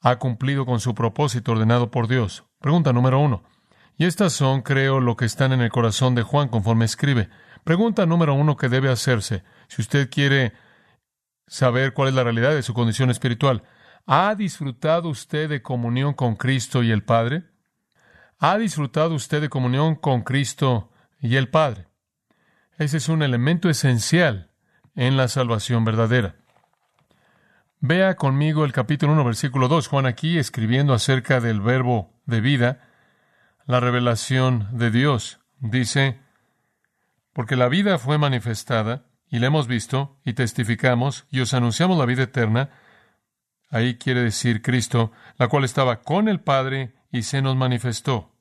ha 0.02 0.18
cumplido 0.18 0.66
con 0.66 0.80
su 0.80 0.96
propósito 0.96 1.52
ordenado 1.52 1.92
por 1.92 2.08
Dios. 2.08 2.46
Pregunta 2.60 2.94
número 2.94 3.20
uno. 3.20 3.44
Y 3.98 4.06
estas 4.06 4.34
son, 4.34 4.62
creo, 4.62 5.00
lo 5.00 5.16
que 5.16 5.26
están 5.26 5.54
en 5.54 5.62
el 5.62 5.72
corazón 5.72 6.16
de 6.16 6.24
Juan 6.24 6.50
conforme 6.50 6.86
escribe. 6.86 7.30
Pregunta 7.64 8.06
número 8.06 8.34
uno 8.34 8.58
que 8.58 8.70
debe 8.70 8.90
hacerse. 8.90 9.44
Si 9.68 9.82
usted 9.82 10.10
quiere 10.10 10.54
saber 11.48 11.94
cuál 11.94 12.10
es 12.10 12.16
la 12.16 12.24
realidad 12.24 12.52
de 12.52 12.64
su 12.64 12.74
condición 12.74 13.10
espiritual, 13.10 13.64
¿ha 14.06 14.36
disfrutado 14.36 15.10
usted 15.10 15.50
de 15.50 15.62
comunión 15.62 16.14
con 16.14 16.36
Cristo 16.36 16.84
y 16.84 16.92
el 16.92 17.04
Padre? 17.04 17.44
¿Ha 18.40 18.58
disfrutado 18.58 19.16
usted 19.16 19.42
de 19.42 19.50
comunión 19.50 19.96
con 19.96 20.22
Cristo 20.22 20.92
y 21.20 21.36
el 21.36 21.50
Padre? 21.50 21.88
Ese 22.78 22.98
es 22.98 23.10
un 23.10 23.24
elemento 23.24 23.70
esencial 23.70 24.52
en 24.96 25.18
la 25.18 25.28
salvación 25.28 25.86
verdadera. 25.86 26.36
Vea 27.80 28.16
conmigo 28.16 28.66
el 28.66 28.72
capítulo 28.72 29.14
1, 29.14 29.24
versículo 29.24 29.68
2. 29.68 29.88
Juan 29.88 30.06
aquí 30.06 30.38
escribiendo 30.38 30.94
acerca 30.94 31.40
del 31.40 31.62
verbo 31.62 32.14
de 32.26 32.42
vida, 32.42 32.90
la 33.66 33.80
revelación 33.80 34.68
de 34.72 34.92
Dios. 34.92 35.40
Dice, 35.60 36.20
porque 37.34 37.56
la 37.56 37.70
vida 37.70 37.98
fue 37.98 38.18
manifestada, 38.18 39.06
y 39.30 39.40
la 39.40 39.48
hemos 39.48 39.68
visto, 39.68 40.18
y 40.24 40.34
testificamos, 40.34 41.26
y 41.30 41.42
os 41.42 41.54
anunciamos 41.54 41.98
la 41.98 42.06
vida 42.06 42.24
eterna. 42.24 42.70
Ahí 43.70 43.96
quiere 43.96 44.22
decir 44.22 44.62
Cristo, 44.62 45.12
la 45.38 45.48
cual 45.48 45.64
estaba 45.64 46.02
con 46.02 46.28
el 46.28 46.40
Padre 46.40 46.94
y 47.12 47.24
se 47.24 47.42
nos 47.42 47.56
manifestó. 47.56 48.32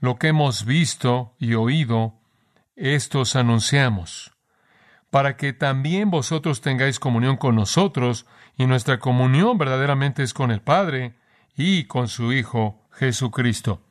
Lo 0.00 0.16
que 0.16 0.28
hemos 0.28 0.64
visto 0.64 1.34
y 1.38 1.54
oído, 1.54 2.20
esto 2.76 3.20
os 3.20 3.34
anunciamos, 3.34 4.36
para 5.10 5.36
que 5.36 5.52
también 5.52 6.10
vosotros 6.10 6.60
tengáis 6.60 7.00
comunión 7.00 7.36
con 7.36 7.56
nosotros, 7.56 8.26
y 8.56 8.66
nuestra 8.66 8.98
comunión 8.98 9.56
verdaderamente 9.56 10.22
es 10.22 10.34
con 10.34 10.50
el 10.50 10.60
Padre 10.60 11.16
y 11.56 11.84
con 11.84 12.08
su 12.08 12.32
Hijo 12.32 12.88
Jesucristo. 12.92 13.82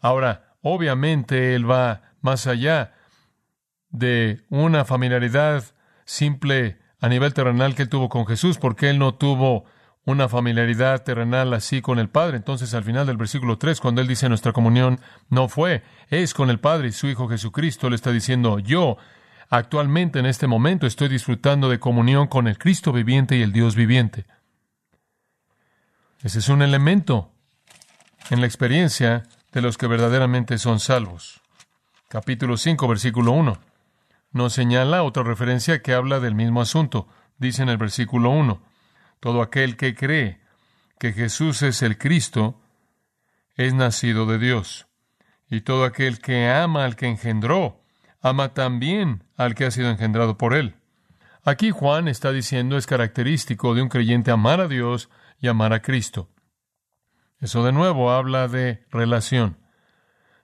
Ahora, 0.00 0.54
obviamente, 0.62 1.54
Él 1.54 1.70
va 1.70 2.02
más 2.20 2.46
allá 2.46 2.94
de 3.90 4.44
una 4.48 4.84
familiaridad 4.84 5.64
simple 6.04 6.78
a 7.00 7.08
nivel 7.08 7.34
terrenal 7.34 7.74
que 7.74 7.82
Él 7.82 7.88
tuvo 7.88 8.08
con 8.08 8.26
Jesús, 8.26 8.58
porque 8.58 8.90
Él 8.90 8.98
no 8.98 9.14
tuvo 9.14 9.64
una 10.04 10.28
familiaridad 10.28 11.02
terrenal 11.02 11.52
así 11.52 11.82
con 11.82 11.98
el 11.98 12.08
Padre. 12.08 12.38
Entonces, 12.38 12.72
al 12.74 12.84
final 12.84 13.06
del 13.06 13.16
versículo 13.16 13.58
3, 13.58 13.80
cuando 13.80 14.00
Él 14.00 14.08
dice 14.08 14.28
nuestra 14.28 14.52
comunión 14.52 15.00
no 15.28 15.48
fue, 15.48 15.82
es 16.08 16.34
con 16.34 16.50
el 16.50 16.58
Padre 16.58 16.88
y 16.88 16.92
su 16.92 17.06
Hijo 17.06 17.28
Jesucristo, 17.28 17.90
le 17.90 17.96
está 17.96 18.10
diciendo, 18.10 18.58
yo 18.58 18.96
actualmente 19.50 20.18
en 20.18 20.26
este 20.26 20.46
momento 20.46 20.86
estoy 20.86 21.08
disfrutando 21.08 21.68
de 21.68 21.78
comunión 21.78 22.28
con 22.28 22.48
el 22.48 22.58
Cristo 22.58 22.92
viviente 22.92 23.36
y 23.36 23.42
el 23.42 23.52
Dios 23.52 23.74
viviente. 23.74 24.26
Ese 26.22 26.38
es 26.38 26.48
un 26.48 26.62
elemento 26.62 27.32
en 28.30 28.40
la 28.40 28.46
experiencia 28.46 29.24
de 29.52 29.62
los 29.62 29.76
que 29.78 29.86
verdaderamente 29.86 30.58
son 30.58 30.80
salvos. 30.80 31.40
Capítulo 32.08 32.56
5, 32.56 32.88
versículo 32.88 33.32
1. 33.32 33.58
Nos 34.32 34.52
señala 34.52 35.02
otra 35.02 35.22
referencia 35.22 35.82
que 35.82 35.94
habla 35.94 36.20
del 36.20 36.34
mismo 36.34 36.60
asunto. 36.60 37.08
Dice 37.38 37.62
en 37.62 37.68
el 37.68 37.78
versículo 37.78 38.30
1, 38.30 38.60
todo 39.20 39.42
aquel 39.42 39.76
que 39.76 39.94
cree 39.94 40.40
que 40.98 41.12
Jesús 41.12 41.62
es 41.62 41.82
el 41.82 41.98
Cristo 41.98 42.60
es 43.54 43.74
nacido 43.74 44.26
de 44.26 44.38
Dios. 44.38 44.86
Y 45.48 45.60
todo 45.60 45.84
aquel 45.84 46.18
que 46.20 46.48
ama 46.48 46.84
al 46.84 46.96
que 46.96 47.06
engendró, 47.06 47.82
ama 48.20 48.54
también 48.54 49.24
al 49.36 49.54
que 49.54 49.66
ha 49.66 49.70
sido 49.70 49.90
engendrado 49.90 50.38
por 50.38 50.54
él. 50.54 50.76
Aquí 51.42 51.70
Juan 51.70 52.08
está 52.08 52.32
diciendo 52.32 52.76
es 52.76 52.86
característico 52.86 53.74
de 53.74 53.82
un 53.82 53.88
creyente 53.88 54.30
amar 54.30 54.60
a 54.60 54.68
Dios 54.68 55.10
y 55.38 55.48
amar 55.48 55.72
a 55.72 55.82
Cristo. 55.82 56.28
Eso 57.40 57.64
de 57.64 57.72
nuevo 57.72 58.10
habla 58.10 58.48
de 58.48 58.84
relación. 58.90 59.58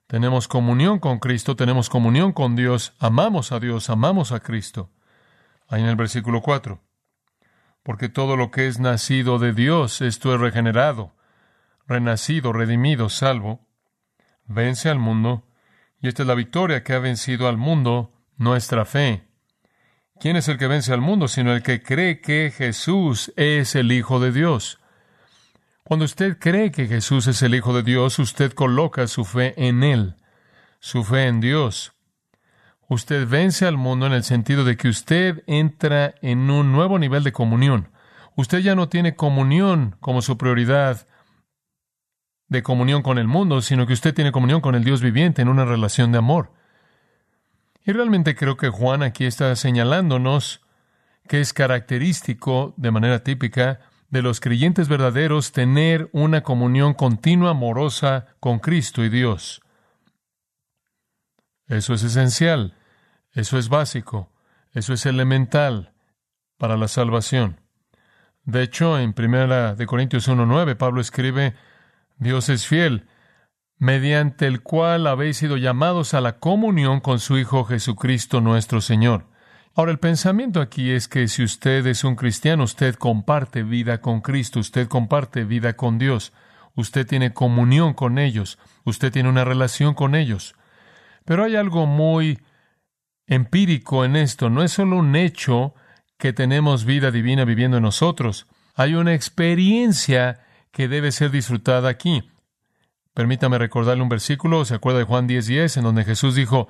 Tenemos 0.07 0.49
comunión 0.49 0.99
con 0.99 1.19
Cristo, 1.19 1.57
tenemos 1.57 1.91
comunión 1.91 2.33
con 2.33 2.57
Dios, 2.57 2.95
amamos 2.99 3.53
a 3.53 3.61
Dios, 3.61 3.91
amamos 3.91 4.33
a 4.33 4.41
Cristo. 4.41 4.91
Ahí 5.69 5.83
en 5.83 5.89
el 5.89 5.97
versículo 5.97 6.41
4 6.41 6.86
porque 7.87 8.09
todo 8.09 8.37
lo 8.37 8.51
que 8.51 8.67
es 8.67 8.81
nacido 8.81 9.39
de 9.39 9.53
Dios, 9.53 10.01
esto 10.01 10.35
es 10.35 10.41
regenerado, 10.41 11.15
renacido, 11.87 12.53
redimido, 12.53 13.09
salvo, 13.09 13.65
vence 14.45 14.91
al 14.91 14.99
mundo, 14.99 15.47
y 16.01 16.09
esta 16.09 16.25
es 16.25 16.27
la 16.27 16.35
victoria 16.35 16.83
que 16.83 16.95
ha 16.95 16.99
vencido 16.99 17.47
al 17.47 17.57
mundo, 17.57 18.13
nuestra 18.39 18.87
fe. 18.87 19.29
¿Quién 20.19 20.35
es 20.35 20.49
el 20.49 20.59
que 20.59 20.67
vence 20.67 20.93
al 20.93 21.01
mundo 21.01 21.29
sino 21.29 21.55
el 21.55 21.63
que 21.63 21.81
cree 21.81 22.21
que 22.21 22.51
Jesús 22.51 23.33
es 23.37 23.77
el 23.77 23.93
Hijo 23.93 24.19
de 24.19 24.33
Dios? 24.33 24.81
Cuando 25.85 26.07
usted 26.07 26.39
cree 26.41 26.73
que 26.73 26.89
Jesús 26.89 27.29
es 27.29 27.41
el 27.43 27.55
Hijo 27.55 27.73
de 27.73 27.85
Dios, 27.85 28.19
usted 28.19 28.53
coloca 28.53 29.07
su 29.07 29.25
fe 29.25 29.55
en 29.57 29.85
Él, 29.85 30.17
su 30.81 31.05
fe 31.05 31.29
en 31.29 31.39
Dios. 31.39 31.96
Usted 32.89 33.27
vence 33.29 33.67
al 33.67 33.77
mundo 33.77 34.07
en 34.07 34.13
el 34.13 34.23
sentido 34.23 34.65
de 34.65 34.77
que 34.77 34.89
usted 34.89 35.43
entra 35.47 36.15
en 36.23 36.51
un 36.51 36.73
nuevo 36.73 36.99
nivel 36.99 37.25
de 37.25 37.33
comunión. 37.33 37.89
Usted 38.37 38.59
ya 38.59 38.75
no 38.75 38.89
tiene 38.89 39.17
comunión 39.17 39.97
como 40.01 40.23
su 40.23 40.39
prioridad 40.39 41.07
de 42.49 42.63
comunión 42.63 43.03
con 43.03 43.19
el 43.19 43.27
mundo, 43.27 43.61
sino 43.61 43.87
que 43.87 43.93
usted 43.93 44.15
tiene 44.15 44.31
comunión 44.31 44.61
con 44.61 44.77
el 44.77 44.85
Dios 44.85 45.01
viviente 45.01 45.43
en 45.43 45.49
una 45.49 45.65
relación 45.65 46.13
de 46.13 46.19
amor. 46.19 46.53
Y 47.85 47.93
realmente 47.93 48.37
creo 48.37 48.57
que 48.57 48.69
Juan 48.69 49.03
aquí 49.03 49.25
está 49.25 49.55
señalándonos 49.57 50.61
que 51.29 51.41
es 51.41 51.53
característico, 51.53 52.73
de 52.77 52.93
manera 52.93 53.25
típica, 53.25 53.81
de 54.11 54.23
los 54.23 54.39
creyentes 54.39 54.89
verdaderos 54.89 55.51
tener 55.51 56.09
una 56.13 56.43
comunión 56.43 56.95
continua, 56.95 57.51
amorosa 57.51 58.27
con 58.39 58.61
Cristo 58.61 59.05
y 59.05 59.09
Dios. 59.09 59.61
Eso 61.67 61.95
es 61.95 62.03
esencial, 62.03 62.75
eso 63.33 63.59
es 63.59 63.69
básico, 63.69 64.31
eso 64.73 64.93
es 64.93 65.05
elemental 65.07 65.93
para 66.59 66.77
la 66.77 66.89
salvación. 66.89 67.61
De 68.45 68.63
hecho, 68.63 68.99
en 68.99 69.13
primera 69.13 69.75
de 69.75 69.87
Corintios 69.87 70.29
1:9 70.29 70.77
Pablo 70.77 71.01
escribe, 71.01 71.55
Dios 72.19 72.49
es 72.49 72.67
fiel, 72.67 73.09
mediante 73.79 74.47
el 74.47 74.63
cual 74.63 75.07
habéis 75.07 75.37
sido 75.39 75.57
llamados 75.57 76.15
a 76.15 76.21
la 76.21 76.39
comunión 76.39 77.01
con 77.01 77.19
su 77.19 77.37
Hijo 77.37 77.65
Jesucristo 77.65 78.41
nuestro 78.41 78.81
Señor. 78.81 79.27
Ahora, 79.75 79.93
el 79.93 79.99
pensamiento 79.99 80.63
aquí 80.63 80.93
es 80.93 81.09
que 81.09 81.29
si 81.29 81.43
usted 81.43 81.87
es 81.87 82.03
un 82.03 82.17
cristiano, 82.17 82.65
usted 82.65 82.95
comparte 82.95 83.63
vida 83.63 84.01
con 84.01 84.23
Cristo, 84.23 84.61
usted 84.61 84.89
comparte 84.89 85.45
vida 85.45 85.75
con 85.75 85.99
Dios, 85.99 86.33
usted 86.75 87.07
tiene 87.07 87.35
comunión 87.35 87.93
con 87.93 88.19
ellos, 88.19 88.59
usted 88.85 89.13
tiene 89.13 89.29
una 89.29 89.45
relación 89.45 89.93
con 89.93 90.15
ellos. 90.15 90.55
Pero 91.27 91.45
hay 91.45 91.57
algo 91.57 91.87
muy 91.87 92.39
empírico 93.27 94.05
en 94.05 94.17
esto. 94.17 94.49
No 94.49 94.63
es 94.63 94.73
solo 94.73 94.97
un 94.97 95.15
hecho 95.17 95.75
que 96.17 96.33
tenemos 96.33 96.87
vida 96.87 97.11
divina 97.11 97.45
viviendo 97.45 97.77
en 97.77 97.83
nosotros. 97.83 98.47
Hay 98.75 98.95
una 98.95 99.13
experiencia 99.13 100.41
que 100.71 100.89
debe 100.89 101.13
ser 101.13 101.31
disfrutada 101.31 101.91
aquí. 101.91 102.31
Permítame 103.13 103.59
recordarle 103.59 104.03
un 104.03 104.09
versículo, 104.09 104.65
¿se 104.65 104.75
acuerda 104.75 105.01
de 105.01 105.05
Juan 105.05 105.27
10:10, 105.27 105.47
10, 105.47 105.77
en 105.79 105.85
donde 105.85 106.05
Jesús 106.05 106.35
dijo, 106.35 106.69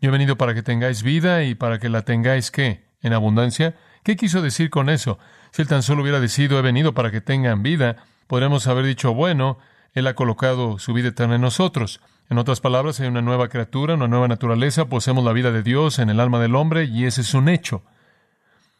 yo 0.00 0.08
he 0.08 0.12
venido 0.12 0.36
para 0.38 0.54
que 0.54 0.62
tengáis 0.62 1.02
vida 1.02 1.42
y 1.42 1.54
para 1.54 1.78
que 1.78 1.88
la 1.88 2.02
tengáis 2.02 2.50
qué? 2.50 2.86
En 3.00 3.12
abundancia. 3.12 3.74
¿Qué 4.04 4.16
quiso 4.16 4.40
decir 4.40 4.70
con 4.70 4.88
eso? 4.88 5.18
Si 5.50 5.62
él 5.62 5.68
tan 5.68 5.82
solo 5.82 6.02
hubiera 6.02 6.20
decidido, 6.20 6.58
he 6.58 6.62
venido 6.62 6.94
para 6.94 7.10
que 7.10 7.20
tengan 7.20 7.62
vida, 7.62 7.96
podríamos 8.26 8.66
haber 8.68 8.84
dicho, 8.84 9.12
bueno, 9.12 9.58
él 9.92 10.06
ha 10.06 10.14
colocado 10.14 10.78
su 10.78 10.92
vida 10.92 11.08
eterna 11.08 11.34
en 11.34 11.40
nosotros. 11.40 12.00
En 12.30 12.38
otras 12.38 12.60
palabras, 12.60 13.00
hay 13.00 13.08
una 13.08 13.22
nueva 13.22 13.48
criatura, 13.48 13.94
una 13.94 14.08
nueva 14.08 14.28
naturaleza, 14.28 14.86
poseemos 14.86 15.24
la 15.24 15.32
vida 15.32 15.50
de 15.50 15.62
Dios 15.62 15.98
en 15.98 16.10
el 16.10 16.20
alma 16.20 16.40
del 16.40 16.56
hombre 16.56 16.84
y 16.84 17.06
ese 17.06 17.22
es 17.22 17.32
un 17.32 17.48
hecho. 17.48 17.82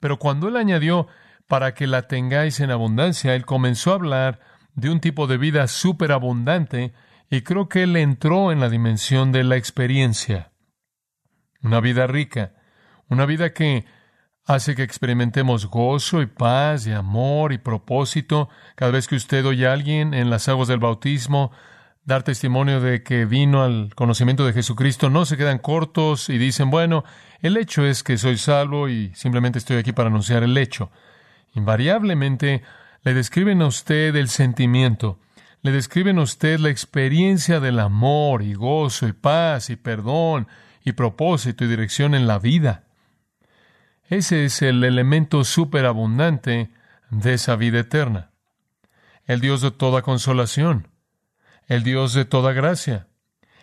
Pero 0.00 0.18
cuando 0.18 0.48
Él 0.48 0.56
añadió, 0.56 1.08
para 1.46 1.72
que 1.72 1.86
la 1.86 2.02
tengáis 2.02 2.60
en 2.60 2.70
abundancia, 2.70 3.34
Él 3.34 3.46
comenzó 3.46 3.92
a 3.92 3.94
hablar 3.94 4.40
de 4.74 4.90
un 4.90 5.00
tipo 5.00 5.26
de 5.26 5.38
vida 5.38 5.66
superabundante 5.66 6.92
Y 7.30 7.42
creo 7.42 7.68
que 7.68 7.82
Él 7.82 7.96
entró 7.96 8.52
en 8.52 8.60
la 8.60 8.68
dimensión 8.68 9.32
de 9.32 9.44
la 9.44 9.56
experiencia. 9.56 10.52
Una 11.62 11.80
vida 11.80 12.06
rica, 12.06 12.52
una 13.08 13.26
vida 13.26 13.52
que 13.52 13.84
hace 14.46 14.74
que 14.74 14.82
experimentemos 14.82 15.66
gozo 15.66 16.22
y 16.22 16.26
paz 16.26 16.86
y 16.86 16.92
amor 16.92 17.52
y 17.52 17.58
propósito. 17.58 18.48
Cada 18.76 18.92
vez 18.92 19.08
que 19.08 19.16
usted 19.16 19.44
oye 19.44 19.66
a 19.66 19.74
alguien 19.74 20.14
en 20.14 20.30
las 20.30 20.48
aguas 20.48 20.68
del 20.68 20.78
bautismo 20.78 21.52
dar 22.08 22.22
testimonio 22.22 22.80
de 22.80 23.02
que 23.02 23.26
vino 23.26 23.62
al 23.62 23.94
conocimiento 23.94 24.46
de 24.46 24.54
Jesucristo, 24.54 25.10
no 25.10 25.26
se 25.26 25.36
quedan 25.36 25.58
cortos 25.58 26.30
y 26.30 26.38
dicen, 26.38 26.70
bueno, 26.70 27.04
el 27.40 27.58
hecho 27.58 27.84
es 27.84 28.02
que 28.02 28.16
soy 28.16 28.38
salvo 28.38 28.88
y 28.88 29.12
simplemente 29.14 29.58
estoy 29.58 29.76
aquí 29.76 29.92
para 29.92 30.08
anunciar 30.08 30.42
el 30.42 30.56
hecho. 30.56 30.90
Invariablemente 31.54 32.62
le 33.02 33.12
describen 33.12 33.60
a 33.60 33.66
usted 33.66 34.16
el 34.16 34.30
sentimiento, 34.30 35.20
le 35.60 35.70
describen 35.70 36.18
a 36.18 36.22
usted 36.22 36.58
la 36.60 36.70
experiencia 36.70 37.60
del 37.60 37.78
amor 37.78 38.40
y 38.40 38.54
gozo 38.54 39.06
y 39.06 39.12
paz 39.12 39.68
y 39.68 39.76
perdón 39.76 40.48
y 40.82 40.92
propósito 40.92 41.66
y 41.66 41.68
dirección 41.68 42.14
en 42.14 42.26
la 42.26 42.38
vida. 42.38 42.84
Ese 44.08 44.46
es 44.46 44.62
el 44.62 44.82
elemento 44.82 45.44
superabundante 45.44 46.70
de 47.10 47.34
esa 47.34 47.54
vida 47.56 47.80
eterna. 47.80 48.30
El 49.26 49.40
Dios 49.42 49.60
de 49.60 49.72
toda 49.72 50.00
consolación, 50.00 50.88
el 51.68 51.84
Dios 51.84 52.14
de 52.14 52.24
toda 52.24 52.52
gracia, 52.52 53.06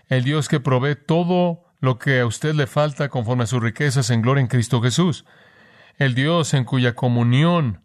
el 0.08 0.24
Dios 0.24 0.48
que 0.48 0.60
provee 0.60 0.96
todo 0.96 1.66
lo 1.80 1.98
que 1.98 2.20
a 2.20 2.26
usted 2.26 2.54
le 2.54 2.68
falta 2.68 3.10
conforme 3.10 3.44
a 3.44 3.48
sus 3.48 3.62
riquezas 3.62 4.12
en 4.12 4.22
gloria 4.22 4.42
en 4.42 4.48
Cristo 4.48 4.82
Jesús, 4.82 5.26
el 5.98 6.14
Dios 6.14 6.54
en 6.54 6.66
cuya 6.66 6.96
comunión 6.96 7.82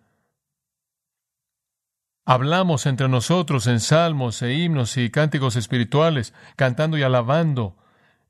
hablamos 2.26 2.86
entre 2.86 3.08
nosotros 3.08 3.66
en 3.66 3.80
salmos 3.80 4.40
e 4.42 4.52
himnos 4.52 4.96
y 4.98 5.10
cánticos 5.10 5.56
espirituales, 5.56 6.34
cantando 6.54 6.98
y 6.98 7.02
alabando 7.02 7.76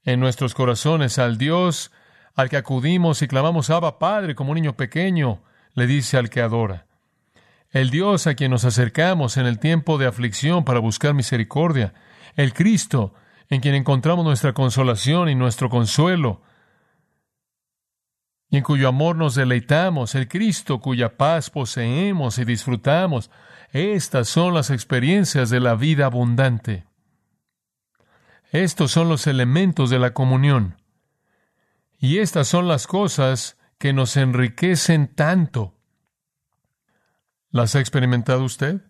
en 0.04 0.20
nuestros 0.20 0.54
corazones 0.54 1.18
al 1.18 1.38
Dios 1.38 1.90
al 2.34 2.48
que 2.48 2.56
acudimos 2.56 3.20
y 3.20 3.28
clamamos 3.28 3.68
Abba 3.68 3.98
Padre 3.98 4.34
como 4.34 4.52
un 4.52 4.54
niño 4.54 4.76
pequeño, 4.76 5.42
le 5.74 5.86
dice 5.86 6.16
al 6.16 6.30
que 6.30 6.40
adora. 6.40 6.86
El 7.70 7.90
Dios 7.90 8.26
a 8.26 8.34
quien 8.34 8.50
nos 8.50 8.64
acercamos 8.64 9.36
en 9.36 9.46
el 9.46 9.60
tiempo 9.60 9.96
de 9.96 10.06
aflicción 10.06 10.64
para 10.64 10.80
buscar 10.80 11.14
misericordia. 11.14 11.94
El 12.34 12.52
Cristo 12.52 13.14
en 13.48 13.60
quien 13.60 13.74
encontramos 13.74 14.24
nuestra 14.24 14.52
consolación 14.52 15.28
y 15.28 15.34
nuestro 15.34 15.68
consuelo. 15.68 16.42
Y 18.48 18.56
en 18.56 18.64
cuyo 18.64 18.88
amor 18.88 19.16
nos 19.16 19.36
deleitamos. 19.36 20.16
El 20.16 20.26
Cristo 20.26 20.80
cuya 20.80 21.16
paz 21.16 21.50
poseemos 21.50 22.38
y 22.38 22.44
disfrutamos. 22.44 23.30
Estas 23.72 24.28
son 24.28 24.52
las 24.54 24.70
experiencias 24.70 25.50
de 25.50 25.60
la 25.60 25.76
vida 25.76 26.06
abundante. 26.06 26.86
Estos 28.50 28.90
son 28.90 29.08
los 29.08 29.28
elementos 29.28 29.90
de 29.90 30.00
la 30.00 30.12
comunión. 30.12 30.80
Y 31.98 32.18
estas 32.18 32.48
son 32.48 32.66
las 32.66 32.88
cosas 32.88 33.58
que 33.78 33.92
nos 33.92 34.16
enriquecen 34.16 35.14
tanto. 35.14 35.79
¿Las 37.52 37.74
ha 37.74 37.80
experimentado 37.80 38.44
usted? 38.44 38.80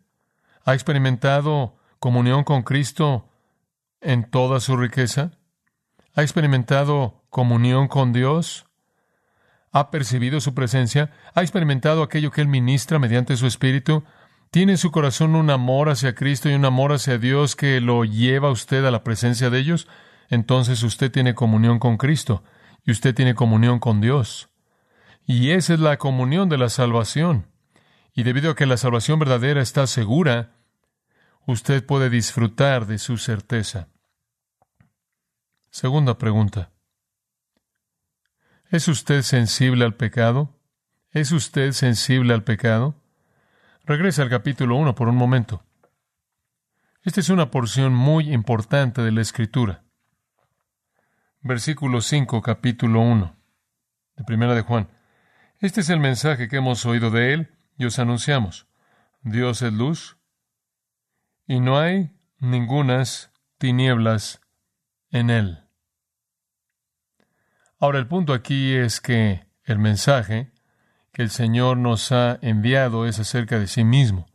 ¿Ha 0.67 0.75
experimentado 0.75 1.79
comunión 1.99 2.45
con 2.45 2.63
Cristo 2.63 3.27
en 4.03 4.31
toda 4.31 4.61
su 4.61 4.77
riqueza? 4.77 5.33
¿Ha 6.15 6.23
experimentado 6.23 7.25
comunión 7.31 7.89
con 7.89 8.13
Dios? 8.13 8.67
¿Ha 9.73 9.91
percibido 9.91 10.41
su 10.41 10.53
presencia? 10.53 11.11
¿Ha 11.35 11.41
experimentado 11.41 12.03
aquello 12.03 12.31
que 12.31 12.43
Él 12.43 12.49
ministra 12.49 12.99
mediante 12.99 13.37
su 13.37 13.47
Espíritu? 13.47 14.05
¿Tiene 14.51 14.73
en 14.73 14.79
su 14.79 14.91
corazón 14.91 15.37
un 15.37 15.49
amor 15.49 15.89
hacia 15.89 16.15
Cristo 16.15 16.51
y 16.51 16.55
un 16.55 16.67
amor 16.67 16.93
hacia 16.93 17.17
Dios 17.17 17.57
que 17.57 17.81
lo 17.81 18.05
lleva 18.05 18.49
a 18.49 18.53
usted 18.53 18.85
a 18.85 18.91
la 18.91 19.05
presencia 19.05 19.49
de 19.49 19.59
ellos? 19.59 19.89
Entonces 20.29 20.83
usted 20.83 21.11
tiene 21.11 21.35
comunión 21.35 21.79
con 21.79 21.97
Cristo 21.97 22.43
y 22.85 22.91
usted 22.91 23.15
tiene 23.15 23.35
comunión 23.35 23.79
con 23.79 24.03
Dios. 24.03 24.51
Y 25.25 25.53
esa 25.53 25.73
es 25.75 25.81
la 25.81 25.97
comunión 25.97 26.51
de 26.51 26.59
la 26.59 26.69
salvación. 26.69 27.47
Y 28.13 28.23
debido 28.23 28.51
a 28.51 28.57
que 28.57 28.67
la 28.67 28.77
salvación 28.77 29.19
verdadera 29.19 29.63
está 29.63 29.87
segura, 29.87 30.57
usted 31.47 31.85
puede 31.85 32.11
disfrutar 32.11 32.87
de 32.87 32.99
su 32.99 33.17
certeza. 33.17 33.89
Segunda 35.71 36.19
pregunta. 36.19 36.71
¿Es 38.71 38.89
usted 38.89 39.23
sensible 39.23 39.85
al 39.85 39.95
pecado? 39.95 40.57
¿Es 41.13 41.33
usted 41.33 41.73
sensible 41.73 42.35
al 42.35 42.45
pecado? 42.45 42.95
Regresa 43.85 44.23
al 44.23 44.31
capítulo 44.31 44.77
1 44.77 44.95
por 44.95 45.09
un 45.09 45.17
momento. 45.17 45.65
Esta 47.03 47.21
es 47.21 47.31
una 47.31 47.51
porción 47.51 47.95
muy 47.95 48.33
importante 48.33 49.03
de 49.03 49.11
la 49.11 49.23
Escritura. 49.23 49.85
Versículo 51.41 52.01
5, 52.01 52.43
capítulo 52.43 53.01
1, 53.01 53.37
de 54.17 54.25
Primera 54.25 54.55
de 54.55 54.63
Juan. 54.63 54.89
Este 55.59 55.81
es 55.81 55.89
el 55.89 55.99
mensaje 55.99 56.49
que 56.49 56.57
hemos 56.57 56.85
oído 56.85 57.11
de 57.11 57.33
él 57.33 57.60
y 57.81 57.87
os 57.87 57.99
anunciamos. 57.99 58.67
Dios 59.23 59.63
es 59.63 59.73
luz 59.73 60.19
y 61.47 61.61
no 61.61 61.79
hay 61.79 62.11
ningunas 62.39 63.33
tinieblas 63.57 64.43
en 65.11 65.31
él. 65.31 65.61
Ahora 67.79 67.99
el 67.99 68.07
punto 68.07 68.35
aquí 68.35 68.75
es 68.75 69.01
que 69.01 69.47
el 69.65 69.79
mensaje 69.79 70.53
que 71.11 71.23
el 71.23 71.31
Señor 71.31 71.79
nos 71.79 72.13
ha 72.13 72.39
enviado 72.43 73.07
es 73.07 73.19
acerca 73.19 73.59
de 73.59 73.67
sí 73.67 73.83
mismo. 73.83 74.27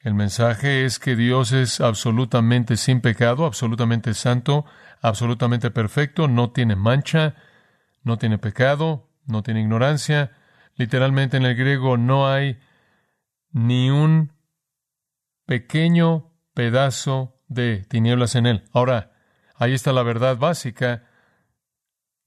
El 0.00 0.14
mensaje 0.14 0.84
es 0.84 0.98
que 0.98 1.14
Dios 1.14 1.52
es 1.52 1.80
absolutamente 1.80 2.76
sin 2.76 3.00
pecado, 3.00 3.46
absolutamente 3.46 4.14
santo, 4.14 4.64
absolutamente 5.00 5.70
perfecto, 5.70 6.26
no 6.26 6.50
tiene 6.50 6.74
mancha, 6.74 7.36
no 8.02 8.18
tiene 8.18 8.38
pecado, 8.38 9.08
no 9.26 9.44
tiene 9.44 9.60
ignorancia. 9.60 10.32
Literalmente 10.76 11.36
en 11.36 11.44
el 11.44 11.54
griego 11.54 11.96
no 11.96 12.28
hay 12.28 12.58
ni 13.52 13.90
un 13.90 14.32
pequeño 15.46 16.32
pedazo 16.54 17.40
de 17.48 17.84
tinieblas 17.88 18.34
en 18.34 18.46
él. 18.46 18.64
Ahora, 18.72 19.12
ahí 19.56 19.72
está 19.72 19.92
la 19.92 20.02
verdad 20.02 20.36
básica 20.36 21.04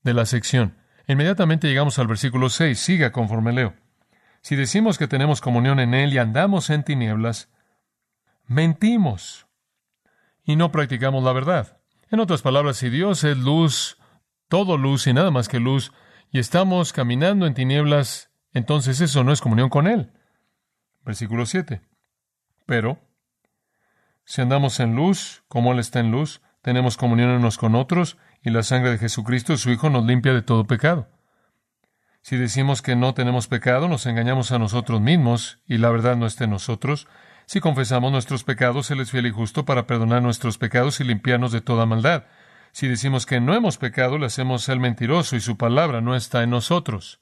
de 0.04 0.14
la 0.14 0.26
sección. 0.26 0.78
Inmediatamente 1.08 1.68
llegamos 1.68 2.00
al 2.00 2.08
versículo 2.08 2.50
6. 2.50 2.80
Siga 2.80 3.12
conforme 3.12 3.54
leo. 3.54 3.74
Si 4.42 4.56
decimos 4.56 4.98
que 4.98 5.08
tenemos 5.08 5.42
comunión 5.42 5.80
en 5.80 5.94
Él 5.94 6.14
y 6.14 6.18
andamos 6.18 6.70
en 6.70 6.84
tinieblas, 6.84 7.50
mentimos 8.46 9.48
y 10.44 10.56
no 10.56 10.72
practicamos 10.72 11.24
la 11.24 11.34
verdad. 11.34 11.82
En 12.10 12.20
otras 12.20 12.42
palabras, 12.42 12.78
si 12.78 12.90
Dios 12.90 13.24
es 13.24 13.38
luz, 13.38 13.98
todo 14.48 14.78
luz 14.78 15.08
y 15.08 15.14
nada 15.14 15.32
más 15.32 15.50
que 15.50 15.60
luz, 15.60 15.92
y 16.32 16.40
estamos 16.40 16.94
caminando 16.94 17.46
en 17.46 17.54
tinieblas, 17.54 18.27
entonces 18.54 19.02
eso 19.02 19.24
no 19.24 19.32
es 19.32 19.42
comunión 19.42 19.70
con 19.70 19.88
Él. 19.88 20.12
Versículo 21.06 21.46
7. 21.46 21.82
Pero, 22.66 23.00
si 24.26 24.42
andamos 24.42 24.80
en 24.80 24.96
luz, 24.96 25.44
como 25.48 25.72
Él 25.72 25.80
está 25.80 26.00
en 26.00 26.12
luz, 26.12 26.42
tenemos 26.62 26.98
comunión 26.98 27.30
unos 27.30 27.58
con 27.58 27.76
otros, 27.76 28.18
y 28.42 28.50
la 28.50 28.64
sangre 28.64 28.92
de 28.92 28.98
Jesucristo, 28.98 29.56
su 29.58 29.72
Hijo, 29.72 29.90
nos 29.90 30.06
limpia 30.06 30.34
de 30.34 30.42
todo 30.42 30.66
pecado. 30.66 31.08
Si 32.22 32.36
decimos 32.36 32.82
que 32.82 32.98
no 32.98 33.14
tenemos 33.14 33.48
pecado, 33.48 33.88
nos 33.88 34.06
engañamos 34.06 34.52
a 34.52 34.60
nosotros 34.60 35.00
mismos, 35.00 35.60
y 35.66 35.78
la 35.78 35.90
verdad 35.90 36.18
no 36.18 36.26
está 36.26 36.44
en 36.44 36.50
nosotros. 36.50 37.08
Si 37.46 37.62
confesamos 37.62 38.12
nuestros 38.12 38.44
pecados, 38.44 38.92
Él 38.92 39.00
es 39.00 39.12
fiel 39.12 39.28
y 39.28 39.32
justo 39.32 39.64
para 39.64 39.88
perdonar 39.88 40.22
nuestros 40.22 40.58
pecados 40.58 41.00
y 41.00 41.06
limpiarnos 41.06 41.54
de 41.54 41.62
toda 41.62 41.86
maldad. 41.86 42.26
Si 42.74 42.90
decimos 42.90 43.26
que 43.26 43.40
no 43.40 43.54
hemos 43.54 43.78
pecado, 43.78 44.18
le 44.18 44.26
hacemos 44.26 44.68
el 44.68 44.82
mentiroso 44.82 45.38
y 45.38 45.40
su 45.40 45.56
palabra 45.56 46.02
no 46.02 46.16
está 46.16 46.44
en 46.44 46.50
nosotros. 46.50 47.22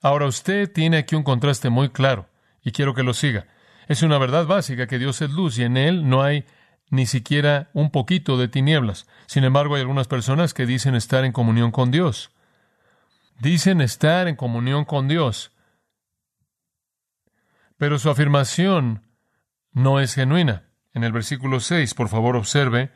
Ahora 0.00 0.26
usted 0.26 0.70
tiene 0.72 0.98
aquí 0.98 1.14
un 1.14 1.22
contraste 1.22 1.68
muy 1.70 1.90
claro, 1.90 2.28
y 2.62 2.72
quiero 2.72 2.94
que 2.94 3.02
lo 3.02 3.14
siga. 3.14 3.46
Es 3.88 4.02
una 4.02 4.18
verdad 4.18 4.46
básica 4.46 4.86
que 4.86 4.98
Dios 4.98 5.20
es 5.20 5.30
luz 5.30 5.58
y 5.58 5.64
en 5.64 5.76
Él 5.76 6.08
no 6.08 6.22
hay 6.22 6.44
ni 6.90 7.06
siquiera 7.06 7.70
un 7.72 7.90
poquito 7.90 8.36
de 8.36 8.48
tinieblas. 8.48 9.06
Sin 9.26 9.44
embargo, 9.44 9.74
hay 9.74 9.82
algunas 9.82 10.08
personas 10.08 10.54
que 10.54 10.66
dicen 10.66 10.94
estar 10.94 11.24
en 11.24 11.32
comunión 11.32 11.70
con 11.70 11.90
Dios. 11.90 12.30
Dicen 13.38 13.80
estar 13.80 14.28
en 14.28 14.36
comunión 14.36 14.84
con 14.84 15.08
Dios. 15.08 15.52
Pero 17.78 17.98
su 17.98 18.10
afirmación 18.10 19.06
no 19.72 20.00
es 20.00 20.14
genuina. 20.14 20.68
En 20.92 21.04
el 21.04 21.12
versículo 21.12 21.60
6, 21.60 21.94
por 21.94 22.08
favor, 22.08 22.36
observe, 22.36 22.90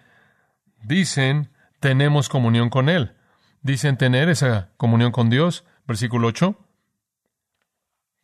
dicen 0.83 1.51
tenemos 1.81 2.29
comunión 2.29 2.71
con 2.71 2.88
Él. 2.88 3.17
Dicen 3.62 3.97
tener 3.97 4.29
esa 4.29 4.71
comunión 4.77 5.12
con 5.12 5.31
Dios. 5.31 5.64
Versículo 5.87 6.29
8. 6.29 6.63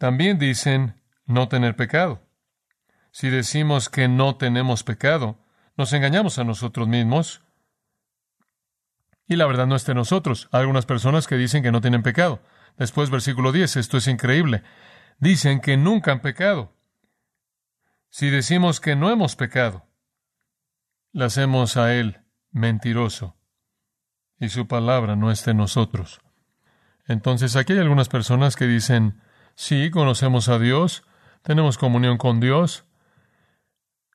También 0.00 0.38
dicen 0.38 0.98
no 1.26 1.48
tener 1.50 1.76
pecado. 1.76 2.22
Si 3.10 3.28
decimos 3.28 3.90
que 3.90 4.08
no 4.08 4.36
tenemos 4.36 4.82
pecado, 4.82 5.38
nos 5.76 5.92
engañamos 5.92 6.38
a 6.38 6.44
nosotros 6.44 6.88
mismos 6.88 7.42
y 9.26 9.36
la 9.36 9.44
verdad 9.44 9.66
no 9.66 9.76
está 9.76 9.92
en 9.92 9.98
nosotros. 9.98 10.48
Hay 10.52 10.60
algunas 10.60 10.86
personas 10.86 11.26
que 11.26 11.36
dicen 11.36 11.62
que 11.62 11.70
no 11.70 11.82
tienen 11.82 12.02
pecado. 12.02 12.40
Después, 12.78 13.10
versículo 13.10 13.52
10, 13.52 13.76
esto 13.76 13.98
es 13.98 14.08
increíble. 14.08 14.62
Dicen 15.18 15.60
que 15.60 15.76
nunca 15.76 16.12
han 16.12 16.22
pecado. 16.22 16.72
Si 18.08 18.30
decimos 18.30 18.80
que 18.80 18.96
no 18.96 19.10
hemos 19.10 19.36
pecado, 19.36 19.86
le 21.12 21.26
hacemos 21.26 21.76
a 21.76 21.92
Él 21.92 22.20
mentiroso 22.52 23.36
y 24.38 24.48
su 24.48 24.66
palabra 24.66 25.14
no 25.14 25.30
está 25.30 25.50
en 25.50 25.58
nosotros. 25.58 26.22
Entonces 27.06 27.54
aquí 27.54 27.74
hay 27.74 27.80
algunas 27.80 28.08
personas 28.08 28.56
que 28.56 28.66
dicen, 28.66 29.20
sí, 29.54 29.90
conocemos 29.90 30.48
a 30.48 30.58
Dios, 30.58 31.04
tenemos 31.42 31.78
comunión 31.78 32.18
con 32.18 32.40
Dios, 32.40 32.84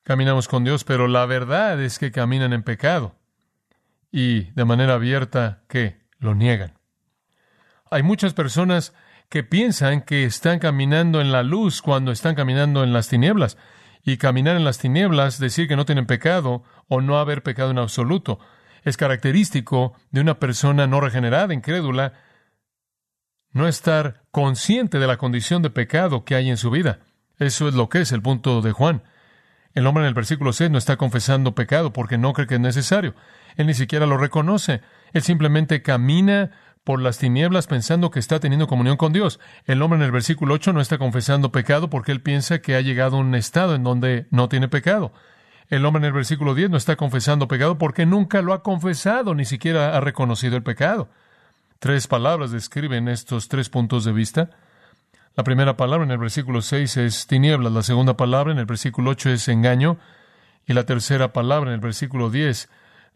caminamos 0.02 0.48
con 0.48 0.64
Dios, 0.64 0.84
pero 0.84 1.08
la 1.08 1.26
verdad 1.26 1.80
es 1.82 1.98
que 1.98 2.12
caminan 2.12 2.52
en 2.52 2.62
pecado 2.62 3.14
y 4.12 4.44
de 4.52 4.64
manera 4.64 4.94
abierta 4.94 5.62
que 5.68 5.98
lo 6.18 6.34
niegan. 6.34 6.74
Hay 7.90 8.02
muchas 8.02 8.34
personas 8.34 8.94
que 9.28 9.42
piensan 9.42 10.02
que 10.02 10.24
están 10.24 10.58
caminando 10.58 11.20
en 11.20 11.32
la 11.32 11.42
luz 11.42 11.82
cuando 11.82 12.12
están 12.12 12.34
caminando 12.34 12.84
en 12.84 12.92
las 12.92 13.08
tinieblas. 13.08 13.56
Y 14.02 14.18
caminar 14.18 14.56
en 14.56 14.64
las 14.64 14.78
tinieblas, 14.78 15.40
decir 15.40 15.66
que 15.66 15.74
no 15.74 15.84
tienen 15.84 16.06
pecado 16.06 16.62
o 16.86 17.00
no 17.00 17.18
haber 17.18 17.42
pecado 17.42 17.72
en 17.72 17.78
absoluto, 17.78 18.38
es 18.84 18.96
característico 18.96 19.94
de 20.12 20.20
una 20.20 20.38
persona 20.38 20.86
no 20.86 21.00
regenerada, 21.00 21.52
incrédula, 21.52 22.12
no 23.52 23.68
estar 23.68 24.22
consciente 24.30 24.98
de 24.98 25.06
la 25.06 25.16
condición 25.16 25.62
de 25.62 25.70
pecado 25.70 26.24
que 26.24 26.34
hay 26.34 26.50
en 26.50 26.56
su 26.56 26.70
vida. 26.70 27.00
Eso 27.38 27.68
es 27.68 27.74
lo 27.74 27.88
que 27.88 28.00
es 28.00 28.12
el 28.12 28.22
punto 28.22 28.62
de 28.62 28.72
Juan. 28.72 29.02
El 29.74 29.86
hombre 29.86 30.04
en 30.04 30.08
el 30.08 30.14
versículo 30.14 30.52
6 30.52 30.70
no 30.70 30.78
está 30.78 30.96
confesando 30.96 31.54
pecado 31.54 31.92
porque 31.92 32.16
no 32.16 32.32
cree 32.32 32.46
que 32.46 32.54
es 32.54 32.60
necesario. 32.60 33.14
Él 33.56 33.66
ni 33.66 33.74
siquiera 33.74 34.06
lo 34.06 34.16
reconoce. 34.16 34.80
Él 35.12 35.22
simplemente 35.22 35.82
camina 35.82 36.50
por 36.82 37.02
las 37.02 37.18
tinieblas 37.18 37.66
pensando 37.66 38.10
que 38.10 38.20
está 38.20 38.38
teniendo 38.38 38.68
comunión 38.68 38.96
con 38.96 39.12
Dios. 39.12 39.40
El 39.64 39.82
hombre 39.82 39.98
en 39.98 40.04
el 40.04 40.12
versículo 40.12 40.54
8 40.54 40.72
no 40.72 40.80
está 40.80 40.98
confesando 40.98 41.52
pecado 41.52 41.90
porque 41.90 42.12
él 42.12 42.22
piensa 42.22 42.60
que 42.60 42.76
ha 42.76 42.80
llegado 42.80 43.16
a 43.16 43.20
un 43.20 43.34
estado 43.34 43.74
en 43.74 43.82
donde 43.82 44.28
no 44.30 44.48
tiene 44.48 44.68
pecado. 44.68 45.12
El 45.68 45.84
hombre 45.84 46.00
en 46.00 46.06
el 46.06 46.12
versículo 46.12 46.54
10 46.54 46.70
no 46.70 46.76
está 46.76 46.96
confesando 46.96 47.48
pecado 47.48 47.76
porque 47.76 48.06
nunca 48.06 48.40
lo 48.40 48.52
ha 48.52 48.62
confesado, 48.62 49.34
ni 49.34 49.44
siquiera 49.44 49.96
ha 49.96 50.00
reconocido 50.00 50.56
el 50.56 50.62
pecado. 50.62 51.10
Tres 51.78 52.06
palabras 52.06 52.52
describen 52.52 53.08
estos 53.08 53.48
tres 53.48 53.68
puntos 53.68 54.04
de 54.04 54.12
vista. 54.12 54.50
La 55.34 55.44
primera 55.44 55.76
palabra 55.76 56.04
en 56.04 56.10
el 56.10 56.18
versículo 56.18 56.62
6 56.62 56.96
es 56.96 57.26
tinieblas, 57.26 57.72
la 57.72 57.82
segunda 57.82 58.16
palabra 58.16 58.52
en 58.52 58.58
el 58.58 58.64
versículo 58.64 59.10
8 59.10 59.30
es 59.30 59.48
engaño 59.48 59.98
y 60.66 60.72
la 60.72 60.86
tercera 60.86 61.34
palabra 61.34 61.70
en 61.70 61.74
el 61.74 61.80
versículo 61.80 62.30
10 62.30 62.70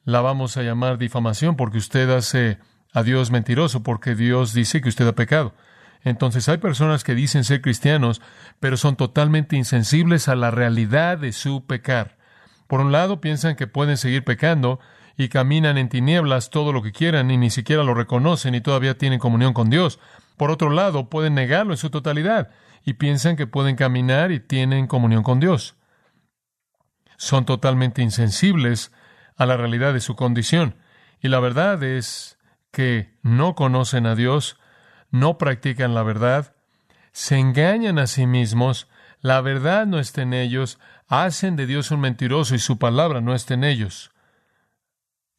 la 0.04 0.20
vamos 0.20 0.56
a 0.58 0.62
llamar 0.62 0.98
difamación 0.98 1.56
porque 1.56 1.78
usted 1.78 2.10
hace 2.10 2.58
a 2.92 3.02
Dios 3.02 3.30
mentiroso 3.30 3.82
porque 3.82 4.14
Dios 4.14 4.52
dice 4.52 4.82
que 4.82 4.90
usted 4.90 5.06
ha 5.06 5.14
pecado. 5.14 5.54
Entonces 6.02 6.48
hay 6.48 6.58
personas 6.58 7.04
que 7.04 7.14
dicen 7.14 7.44
ser 7.44 7.62
cristianos, 7.62 8.20
pero 8.58 8.76
son 8.76 8.96
totalmente 8.96 9.56
insensibles 9.56 10.28
a 10.28 10.34
la 10.34 10.50
realidad 10.50 11.18
de 11.18 11.32
su 11.32 11.66
pecar. 11.66 12.18
Por 12.66 12.80
un 12.80 12.92
lado, 12.92 13.20
piensan 13.20 13.56
que 13.56 13.66
pueden 13.66 13.96
seguir 13.96 14.24
pecando 14.24 14.80
y 15.20 15.28
caminan 15.28 15.76
en 15.76 15.90
tinieblas 15.90 16.48
todo 16.48 16.72
lo 16.72 16.82
que 16.82 16.92
quieran 16.92 17.30
y 17.30 17.36
ni 17.36 17.50
siquiera 17.50 17.84
lo 17.84 17.92
reconocen 17.92 18.54
y 18.54 18.62
todavía 18.62 18.96
tienen 18.96 19.18
comunión 19.18 19.52
con 19.52 19.68
Dios. 19.68 20.00
Por 20.38 20.50
otro 20.50 20.70
lado, 20.70 21.10
pueden 21.10 21.34
negarlo 21.34 21.74
en 21.74 21.76
su 21.76 21.90
totalidad 21.90 22.48
y 22.86 22.94
piensan 22.94 23.36
que 23.36 23.46
pueden 23.46 23.76
caminar 23.76 24.32
y 24.32 24.40
tienen 24.40 24.86
comunión 24.86 25.22
con 25.22 25.38
Dios. 25.38 25.76
Son 27.18 27.44
totalmente 27.44 28.00
insensibles 28.00 28.92
a 29.36 29.44
la 29.44 29.58
realidad 29.58 29.92
de 29.92 30.00
su 30.00 30.16
condición. 30.16 30.76
Y 31.20 31.28
la 31.28 31.38
verdad 31.38 31.82
es 31.82 32.38
que 32.70 33.12
no 33.20 33.54
conocen 33.54 34.06
a 34.06 34.14
Dios, 34.14 34.58
no 35.10 35.36
practican 35.36 35.92
la 35.92 36.02
verdad, 36.02 36.54
se 37.12 37.36
engañan 37.36 37.98
a 37.98 38.06
sí 38.06 38.26
mismos, 38.26 38.88
la 39.20 39.42
verdad 39.42 39.84
no 39.84 39.98
está 39.98 40.22
en 40.22 40.32
ellos, 40.32 40.78
hacen 41.08 41.56
de 41.56 41.66
Dios 41.66 41.90
un 41.90 42.00
mentiroso 42.00 42.54
y 42.54 42.58
su 42.58 42.78
palabra 42.78 43.20
no 43.20 43.34
está 43.34 43.52
en 43.52 43.64
ellos. 43.64 44.12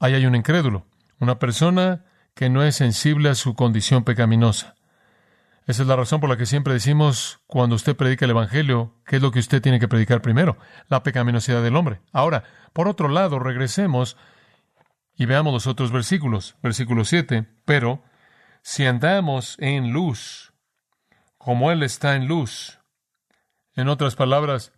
Ahí 0.02 0.16
hay 0.16 0.26
un 0.26 0.34
incrédulo, 0.34 0.88
una 1.20 1.38
persona 1.38 2.06
que 2.34 2.50
no 2.50 2.64
es 2.64 2.76
sensible 2.76 3.30
a 3.30 3.36
su 3.36 3.54
condición 3.54 4.04
pecaminosa. 4.04 4.74
Esa 5.68 5.84
es 5.84 5.88
la 5.88 5.96
razón 5.96 6.20
por 6.20 6.28
la 6.28 6.38
que 6.38 6.48
siempre 6.48 6.74
decimos 6.74 7.40
cuando 7.46 7.76
usted 7.76 7.96
predica 7.96 8.26
el 8.26 8.32
Evangelio, 8.32 8.96
¿qué 9.06 9.18
es 9.18 9.22
lo 9.22 9.30
que 9.30 9.38
usted 9.38 9.62
tiene 9.62 9.80
que 9.80 9.88
predicar 9.88 10.24
primero? 10.24 10.58
La 10.88 11.04
pecaminosidad 11.04 11.62
del 11.62 11.76
hombre. 11.76 12.02
Ahora, 12.12 12.46
por 12.74 12.88
otro 12.88 13.10
lado, 13.10 13.38
regresemos 13.38 14.18
y 15.14 15.28
veamos 15.28 15.54
los 15.54 15.68
otros 15.68 15.92
versículos. 15.92 16.56
Versículo 16.64 17.06
7. 17.06 17.48
Pero 17.66 18.04
si 18.64 18.88
andamos 18.88 19.56
en 19.60 19.94
luz, 19.94 20.52
como 21.38 21.72
Él 21.72 21.84
está 21.84 22.16
en 22.16 22.28
luz, 22.28 22.80
en 23.76 23.88
otras 23.88 24.16
palabras, 24.16 24.74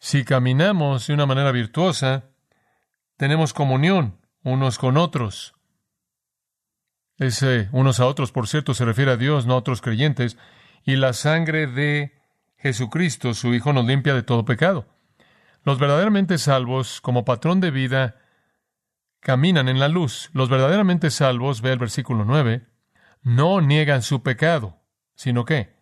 si 0.00 0.24
caminamos 0.24 1.06
de 1.06 1.14
una 1.14 1.26
manera 1.26 1.52
virtuosa, 1.52 2.24
tenemos 3.18 3.52
comunión 3.52 4.16
unos 4.44 4.78
con 4.78 4.96
otros. 4.96 5.54
Ese 7.18 7.68
unos 7.72 8.00
a 8.00 8.06
otros, 8.06 8.32
por 8.32 8.46
cierto, 8.46 8.72
se 8.72 8.84
refiere 8.84 9.10
a 9.10 9.16
Dios, 9.16 9.44
no 9.44 9.54
a 9.54 9.58
otros 9.58 9.82
creyentes, 9.82 10.38
y 10.84 10.96
la 10.96 11.12
sangre 11.12 11.66
de 11.66 12.14
Jesucristo, 12.56 13.34
su 13.34 13.52
Hijo, 13.52 13.72
nos 13.72 13.84
limpia 13.84 14.14
de 14.14 14.22
todo 14.22 14.44
pecado. 14.44 14.86
Los 15.64 15.80
verdaderamente 15.80 16.38
salvos, 16.38 17.00
como 17.00 17.24
patrón 17.24 17.60
de 17.60 17.72
vida, 17.72 18.16
caminan 19.18 19.68
en 19.68 19.80
la 19.80 19.88
luz. 19.88 20.30
Los 20.32 20.48
verdaderamente 20.48 21.10
salvos, 21.10 21.60
ve 21.60 21.72
el 21.72 21.78
versículo 21.78 22.24
9, 22.24 22.68
no 23.22 23.60
niegan 23.60 24.02
su 24.02 24.22
pecado, 24.22 24.78
sino 25.16 25.44
que 25.44 25.76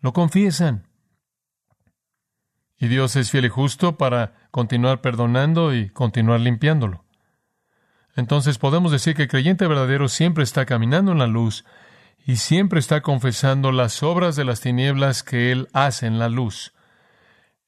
lo 0.00 0.12
confiesan. 0.12 0.86
Y 2.78 2.88
Dios 2.88 3.16
es 3.16 3.30
fiel 3.30 3.46
y 3.46 3.48
justo 3.48 3.96
para 3.96 4.34
continuar 4.50 5.00
perdonando 5.00 5.74
y 5.74 5.90
continuar 5.90 6.40
limpiándolo. 6.40 7.04
Entonces 8.16 8.58
podemos 8.58 8.92
decir 8.92 9.14
que 9.14 9.22
el 9.22 9.28
creyente 9.28 9.66
verdadero 9.66 10.08
siempre 10.08 10.44
está 10.44 10.66
caminando 10.66 11.12
en 11.12 11.18
la 11.18 11.26
luz 11.26 11.64
y 12.26 12.36
siempre 12.36 12.80
está 12.80 13.00
confesando 13.00 13.72
las 13.72 14.02
obras 14.02 14.36
de 14.36 14.44
las 14.44 14.60
tinieblas 14.60 15.22
que 15.22 15.52
él 15.52 15.68
hace 15.72 16.06
en 16.06 16.18
la 16.18 16.28
luz. 16.28 16.72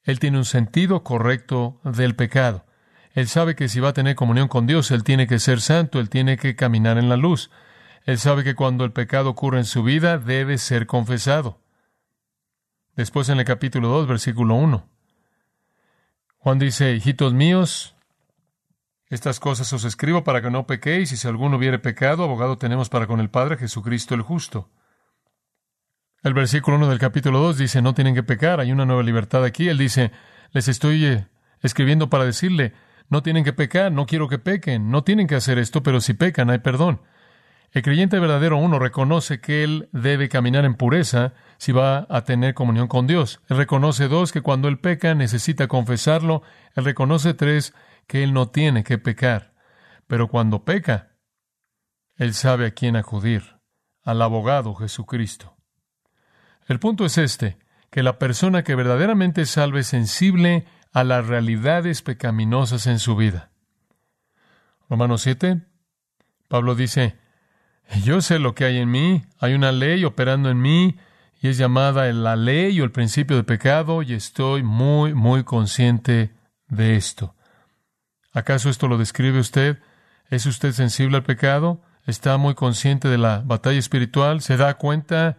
Él 0.03 0.19
tiene 0.19 0.37
un 0.37 0.45
sentido 0.45 1.03
correcto 1.03 1.81
del 1.83 2.15
pecado. 2.15 2.65
Él 3.13 3.27
sabe 3.27 3.55
que 3.55 3.67
si 3.67 3.79
va 3.79 3.89
a 3.89 3.93
tener 3.93 4.15
comunión 4.15 4.47
con 4.47 4.67
Dios, 4.67 4.91
él 4.91 5.03
tiene 5.03 5.27
que 5.27 5.39
ser 5.39 5.59
santo, 5.59 5.99
él 5.99 6.09
tiene 6.09 6.37
que 6.37 6.55
caminar 6.55 6.97
en 6.97 7.09
la 7.09 7.17
luz. 7.17 7.51
Él 8.05 8.17
sabe 8.17 8.43
que 8.43 8.55
cuando 8.55 8.85
el 8.85 8.93
pecado 8.93 9.29
ocurre 9.29 9.57
en 9.57 9.65
su 9.65 9.83
vida, 9.83 10.17
debe 10.17 10.57
ser 10.57 10.87
confesado. 10.87 11.59
Después 12.95 13.27
en 13.29 13.39
el 13.39 13.45
capítulo 13.45 13.89
2, 13.89 14.07
versículo 14.07 14.55
1. 14.55 14.96
Juan 16.37 16.59
dice, 16.59 16.93
hijitos 16.93 17.33
míos, 17.33 17.95
estas 19.09 19.39
cosas 19.39 19.71
os 19.73 19.85
escribo 19.85 20.23
para 20.23 20.41
que 20.41 20.51
no 20.51 20.67
pequéis, 20.67 21.11
y 21.11 21.17
si 21.17 21.27
alguno 21.27 21.57
hubiere 21.57 21.79
pecado, 21.79 22.23
abogado 22.23 22.57
tenemos 22.57 22.89
para 22.89 23.07
con 23.07 23.19
el 23.19 23.29
Padre 23.29 23.57
Jesucristo 23.57 24.15
el 24.15 24.21
justo. 24.21 24.69
El 26.23 26.33
versículo 26.33 26.77
1 26.77 26.89
del 26.89 26.99
capítulo 26.99 27.39
2 27.39 27.57
dice, 27.57 27.81
no 27.81 27.93
tienen 27.93 28.15
que 28.15 28.23
pecar, 28.23 28.59
hay 28.59 28.71
una 28.71 28.85
nueva 28.85 29.03
libertad 29.03 29.45
aquí. 29.45 29.69
Él 29.69 29.77
dice, 29.77 30.11
les 30.51 30.67
estoy 30.67 31.05
eh, 31.05 31.27
escribiendo 31.61 32.09
para 32.09 32.25
decirle, 32.25 32.73
no 33.09 33.23
tienen 33.23 33.43
que 33.43 33.53
pecar, 33.53 33.91
no 33.91 34.05
quiero 34.05 34.27
que 34.27 34.39
pequen, 34.39 34.89
no 34.91 35.03
tienen 35.03 35.27
que 35.27 35.35
hacer 35.35 35.57
esto, 35.57 35.83
pero 35.83 36.01
si 36.01 36.13
pecan 36.13 36.49
hay 36.49 36.59
perdón. 36.59 37.01
El 37.71 37.81
creyente 37.81 38.19
verdadero, 38.19 38.57
uno, 38.57 38.79
reconoce 38.79 39.41
que 39.41 39.63
él 39.63 39.89
debe 39.91 40.29
caminar 40.29 40.65
en 40.65 40.75
pureza 40.75 41.33
si 41.57 41.71
va 41.71 42.07
a 42.09 42.21
tener 42.23 42.53
comunión 42.53 42.87
con 42.87 43.07
Dios. 43.07 43.41
Él 43.49 43.57
reconoce, 43.57 44.07
dos, 44.07 44.31
que 44.31 44.41
cuando 44.41 44.67
él 44.67 44.79
peca 44.79 45.15
necesita 45.15 45.67
confesarlo. 45.67 46.43
Él 46.75 46.85
reconoce, 46.85 47.33
tres, 47.33 47.73
que 48.07 48.23
él 48.23 48.33
no 48.33 48.49
tiene 48.49 48.83
que 48.83 48.97
pecar. 48.97 49.53
Pero 50.07 50.27
cuando 50.29 50.63
peca, 50.63 51.17
él 52.15 52.33
sabe 52.33 52.67
a 52.67 52.71
quién 52.71 52.95
acudir, 52.95 53.59
al 54.03 54.21
abogado 54.21 54.73
Jesucristo. 54.73 55.57
El 56.67 56.79
punto 56.79 57.05
es 57.05 57.17
este, 57.17 57.57
que 57.91 58.03
la 58.03 58.17
persona 58.17 58.63
que 58.63 58.75
verdaderamente 58.75 59.45
salve 59.45 59.81
es 59.81 59.87
sensible 59.87 60.65
a 60.93 61.03
las 61.03 61.27
realidades 61.27 62.01
pecaminosas 62.01 62.87
en 62.87 62.99
su 62.99 63.15
vida. 63.15 63.51
Romanos 64.89 65.21
7, 65.21 65.61
Pablo 66.47 66.75
dice, 66.75 67.17
yo 68.03 68.21
sé 68.21 68.39
lo 68.39 68.55
que 68.55 68.65
hay 68.65 68.77
en 68.77 68.89
mí, 68.91 69.23
hay 69.39 69.53
una 69.53 69.71
ley 69.71 70.03
operando 70.05 70.49
en 70.49 70.61
mí, 70.61 70.97
y 71.39 71.49
es 71.49 71.57
llamada 71.57 72.11
la 72.11 72.35
ley 72.35 72.79
o 72.81 72.83
el 72.83 72.91
principio 72.91 73.35
de 73.35 73.43
pecado, 73.43 74.01
y 74.01 74.13
estoy 74.13 74.63
muy, 74.63 75.13
muy 75.13 75.43
consciente 75.43 76.33
de 76.67 76.95
esto. 76.95 77.35
¿Acaso 78.33 78.69
esto 78.69 78.87
lo 78.87 78.97
describe 78.97 79.39
usted? 79.39 79.79
¿Es 80.29 80.45
usted 80.45 80.71
sensible 80.73 81.17
al 81.17 81.23
pecado? 81.23 81.81
¿Está 82.05 82.37
muy 82.37 82.55
consciente 82.55 83.07
de 83.07 83.17
la 83.17 83.41
batalla 83.43 83.79
espiritual? 83.79 84.41
¿Se 84.41 84.57
da 84.57 84.75
cuenta 84.75 85.37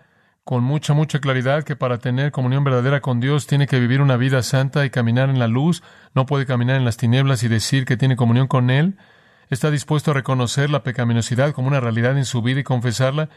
con 0.49 0.65
mucha, 0.65 0.95
mucha 0.95 1.19
claridad 1.19 1.63
que 1.63 1.77
para 1.77 1.99
tener 1.99 2.33
comunión 2.33 2.65
verdadera 2.65 3.03
con 3.03 3.21
Dios 3.21 3.47
tiene 3.47 3.67
que 3.67 3.79
vivir 3.79 4.01
una 4.01 4.17
vida 4.17 4.43
santa 4.43 4.87
y 4.87 4.91
caminar 4.91 5.29
en 5.29 5.39
la 5.39 5.47
luz, 5.47 5.83
no 6.15 6.25
puede 6.25 6.47
caminar 6.47 6.77
en 6.77 6.87
las 6.87 6.97
tinieblas 6.97 7.43
y 7.43 7.49
decir 7.49 7.85
que 7.85 7.99
tiene 7.99 8.17
comunión 8.17 8.47
con 8.47 8.71
Él, 8.71 8.97
está 9.51 9.71
dispuesto 9.71 10.11
a 10.11 10.15
reconocer 10.15 10.71
la 10.71 10.83
pecaminosidad 10.83 11.53
como 11.53 11.69
una 11.69 11.81
realidad 11.81 12.17
en 12.17 12.25
su 12.25 12.43
vida 12.43 12.61
y 12.61 12.65
confesarla, 12.65 13.29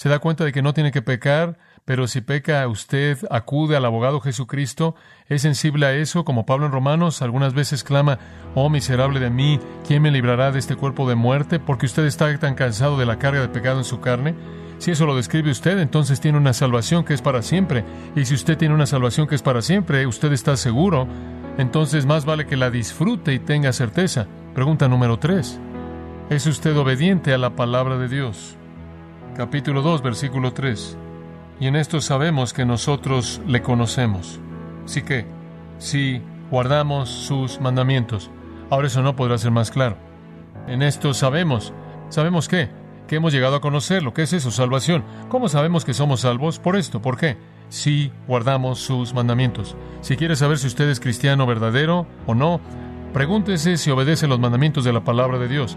se 0.00 0.08
da 0.08 0.18
cuenta 0.18 0.46
de 0.46 0.52
que 0.52 0.62
no 0.62 0.72
tiene 0.72 0.92
que 0.92 1.02
pecar, 1.02 1.58
pero 1.84 2.08
si 2.08 2.22
peca 2.22 2.66
usted, 2.68 3.18
acude 3.30 3.76
al 3.76 3.84
abogado 3.84 4.18
Jesucristo, 4.20 4.94
es 5.28 5.42
sensible 5.42 5.84
a 5.84 5.92
eso, 5.92 6.24
como 6.24 6.46
Pablo 6.46 6.64
en 6.64 6.72
Romanos 6.72 7.20
algunas 7.20 7.52
veces 7.52 7.84
clama, 7.84 8.18
oh 8.54 8.70
miserable 8.70 9.20
de 9.20 9.28
mí, 9.28 9.60
¿quién 9.86 10.00
me 10.00 10.10
librará 10.10 10.52
de 10.52 10.58
este 10.58 10.74
cuerpo 10.74 11.06
de 11.06 11.16
muerte? 11.16 11.58
Porque 11.58 11.84
usted 11.84 12.06
está 12.06 12.34
tan 12.38 12.54
cansado 12.54 12.96
de 12.96 13.04
la 13.04 13.18
carga 13.18 13.42
de 13.42 13.48
pecado 13.48 13.76
en 13.76 13.84
su 13.84 14.00
carne. 14.00 14.34
Si 14.78 14.90
eso 14.90 15.04
lo 15.04 15.14
describe 15.14 15.50
usted, 15.50 15.78
entonces 15.78 16.18
tiene 16.18 16.38
una 16.38 16.54
salvación 16.54 17.04
que 17.04 17.12
es 17.12 17.20
para 17.20 17.42
siempre. 17.42 17.84
Y 18.16 18.24
si 18.24 18.32
usted 18.32 18.56
tiene 18.56 18.74
una 18.74 18.86
salvación 18.86 19.26
que 19.26 19.34
es 19.34 19.42
para 19.42 19.60
siempre, 19.60 20.06
usted 20.06 20.32
está 20.32 20.56
seguro, 20.56 21.06
entonces 21.58 22.06
más 22.06 22.24
vale 22.24 22.46
que 22.46 22.56
la 22.56 22.70
disfrute 22.70 23.34
y 23.34 23.38
tenga 23.38 23.74
certeza. 23.74 24.26
Pregunta 24.54 24.88
número 24.88 25.16
3. 25.16 25.60
¿Es 26.28 26.46
usted 26.48 26.76
obediente 26.76 27.32
a 27.32 27.38
la 27.38 27.50
palabra 27.50 27.96
de 27.98 28.08
Dios? 28.08 28.56
Capítulo 29.36 29.80
2, 29.80 30.02
versículo 30.02 30.52
3. 30.52 30.98
Y 31.60 31.68
en 31.68 31.76
esto 31.76 32.00
sabemos 32.00 32.52
que 32.52 32.64
nosotros 32.64 33.40
le 33.46 33.62
conocemos. 33.62 34.40
Así 34.84 35.02
que, 35.02 35.24
si 35.78 36.20
guardamos 36.50 37.08
sus 37.10 37.60
mandamientos. 37.60 38.28
Ahora 38.70 38.88
eso 38.88 39.02
no 39.02 39.14
podrá 39.14 39.38
ser 39.38 39.52
más 39.52 39.70
claro. 39.70 39.96
En 40.66 40.82
esto 40.82 41.14
sabemos. 41.14 41.72
¿Sabemos 42.08 42.48
qué? 42.48 42.70
Que 43.06 43.16
hemos 43.16 43.32
llegado 43.32 43.54
a 43.54 43.60
conocer 43.60 44.02
lo 44.02 44.12
que 44.14 44.22
es 44.22 44.32
eso, 44.32 44.50
salvación. 44.50 45.04
¿Cómo 45.28 45.48
sabemos 45.48 45.84
que 45.84 45.94
somos 45.94 46.22
salvos? 46.22 46.58
Por 46.58 46.74
esto. 46.74 47.00
¿Por 47.00 47.16
qué? 47.16 47.36
Si 47.68 48.10
guardamos 48.26 48.80
sus 48.80 49.14
mandamientos. 49.14 49.76
Si 50.00 50.16
quiere 50.16 50.34
saber 50.34 50.58
si 50.58 50.66
usted 50.66 50.88
es 50.88 50.98
cristiano 50.98 51.46
verdadero 51.46 52.08
o 52.26 52.34
no, 52.34 52.60
pregúntese 53.12 53.76
si 53.76 53.90
obedece 53.90 54.26
los 54.26 54.40
mandamientos 54.40 54.84
de 54.84 54.92
la 54.92 55.04
palabra 55.04 55.38
de 55.38 55.48
Dios. 55.48 55.76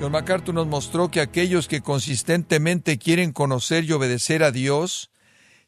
John 0.00 0.12
MacArthur 0.12 0.54
nos 0.54 0.66
mostró 0.66 1.10
que 1.10 1.20
aquellos 1.20 1.68
que 1.68 1.80
consistentemente 1.80 2.98
quieren 2.98 3.32
conocer 3.32 3.84
y 3.84 3.92
obedecer 3.92 4.42
a 4.42 4.50
Dios 4.50 5.12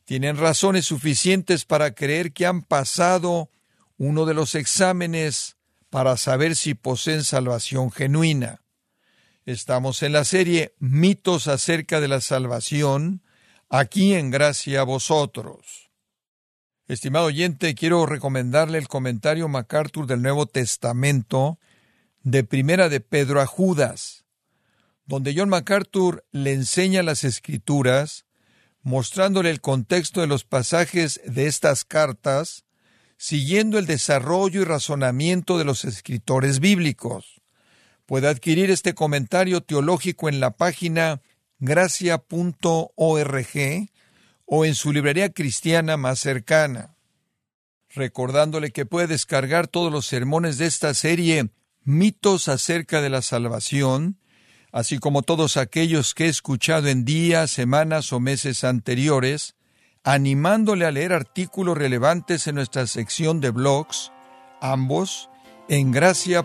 tienen 0.05 0.37
razones 0.37 0.87
suficientes 0.87 1.65
para 1.65 1.95
creer 1.95 2.33
que 2.33 2.45
han 2.45 2.63
pasado 2.63 3.49
uno 3.97 4.27
de 4.27 4.35
los 4.35 4.55
exámenes 4.55 5.57
para 5.89 6.17
saber 6.17 6.57
si 6.57 6.75
poseen 6.75 7.23
salvación 7.23 7.91
genuina. 7.93 8.61
Estamos 9.47 10.03
en 10.03 10.13
la 10.13 10.25
serie 10.25 10.75
Mitos 10.79 11.49
acerca 11.49 12.01
de 12.01 12.09
la 12.09 12.21
salvación, 12.21 13.23
aquí 13.79 14.15
en 14.15 14.31
Gracia 14.31 14.81
a 14.81 14.85
vosotros. 14.85 15.91
Estimado 16.87 17.27
oyente, 17.27 17.75
quiero 17.75 18.07
recomendarle 18.07 18.79
el 18.79 18.89
comentario 18.89 19.49
MacArthur 19.49 20.07
del 20.07 20.23
Nuevo 20.23 20.47
Testamento 20.47 21.59
de 22.23 22.45
Primera 22.45 22.89
de 22.89 23.01
Pedro 23.01 23.41
a 23.41 23.47
Judas 23.47 24.25
donde 25.07 25.35
John 25.37 25.49
MacArthur 25.49 26.25
le 26.33 26.53
enseña 26.53 27.03
las 27.03 27.25
escrituras, 27.25 28.27
mostrándole 28.83 29.51
el 29.51 29.61
contexto 29.61 30.21
de 30.21 30.27
los 30.27 30.45
pasajes 30.45 31.21
de 31.27 31.47
estas 31.47 31.85
cartas, 31.85 32.65
siguiendo 33.17 33.79
el 33.79 33.87
desarrollo 33.87 34.63
y 34.63 34.65
razonamiento 34.65 35.59
de 35.59 35.65
los 35.65 35.85
escritores 35.85 36.61
bíblicos. 36.61 37.43
Puede 38.07 38.29
adquirir 38.29 38.71
este 38.71 38.95
comentario 38.95 39.63
teológico 39.63 40.29
en 40.29 40.41
la 40.41 40.57
página 40.57 41.23
gracia.org 41.65 42.89
o 44.47 44.65
en 44.65 44.75
su 44.75 44.93
librería 44.93 45.31
cristiana 45.33 45.97
más 45.97 46.19
cercana. 46.19 46.95
Recordándole 47.91 48.71
que 48.71 48.87
puede 48.87 49.07
descargar 49.07 49.69
todos 49.69 49.93
los 49.93 50.07
sermones 50.07 50.59
de 50.59 50.67
esta 50.67 50.95
serie 50.95 51.51
Mitos 51.85 52.49
acerca 52.49 53.03
de 53.03 53.11
la 53.11 53.21
salvación, 53.21 54.19
así 54.73 54.99
como 54.99 55.23
todos 55.23 55.59
aquellos 55.59 56.15
que 56.15 56.25
he 56.25 56.29
escuchado 56.29 56.89
en 56.89 57.05
días, 57.05 57.51
semanas 57.51 58.13
o 58.13 58.21
meses 58.21 58.65
anteriores, 58.65 59.55
animándole 60.03 60.87
a 60.87 60.91
leer 60.91 61.13
artículos 61.13 61.77
relevantes 61.77 62.47
en 62.47 62.55
nuestra 62.57 62.87
sección 62.87 63.41
de 63.41 63.51
blogs, 63.51 64.13
ambos 64.61 65.29
en 65.69 65.93
gracia.org. 65.93 66.45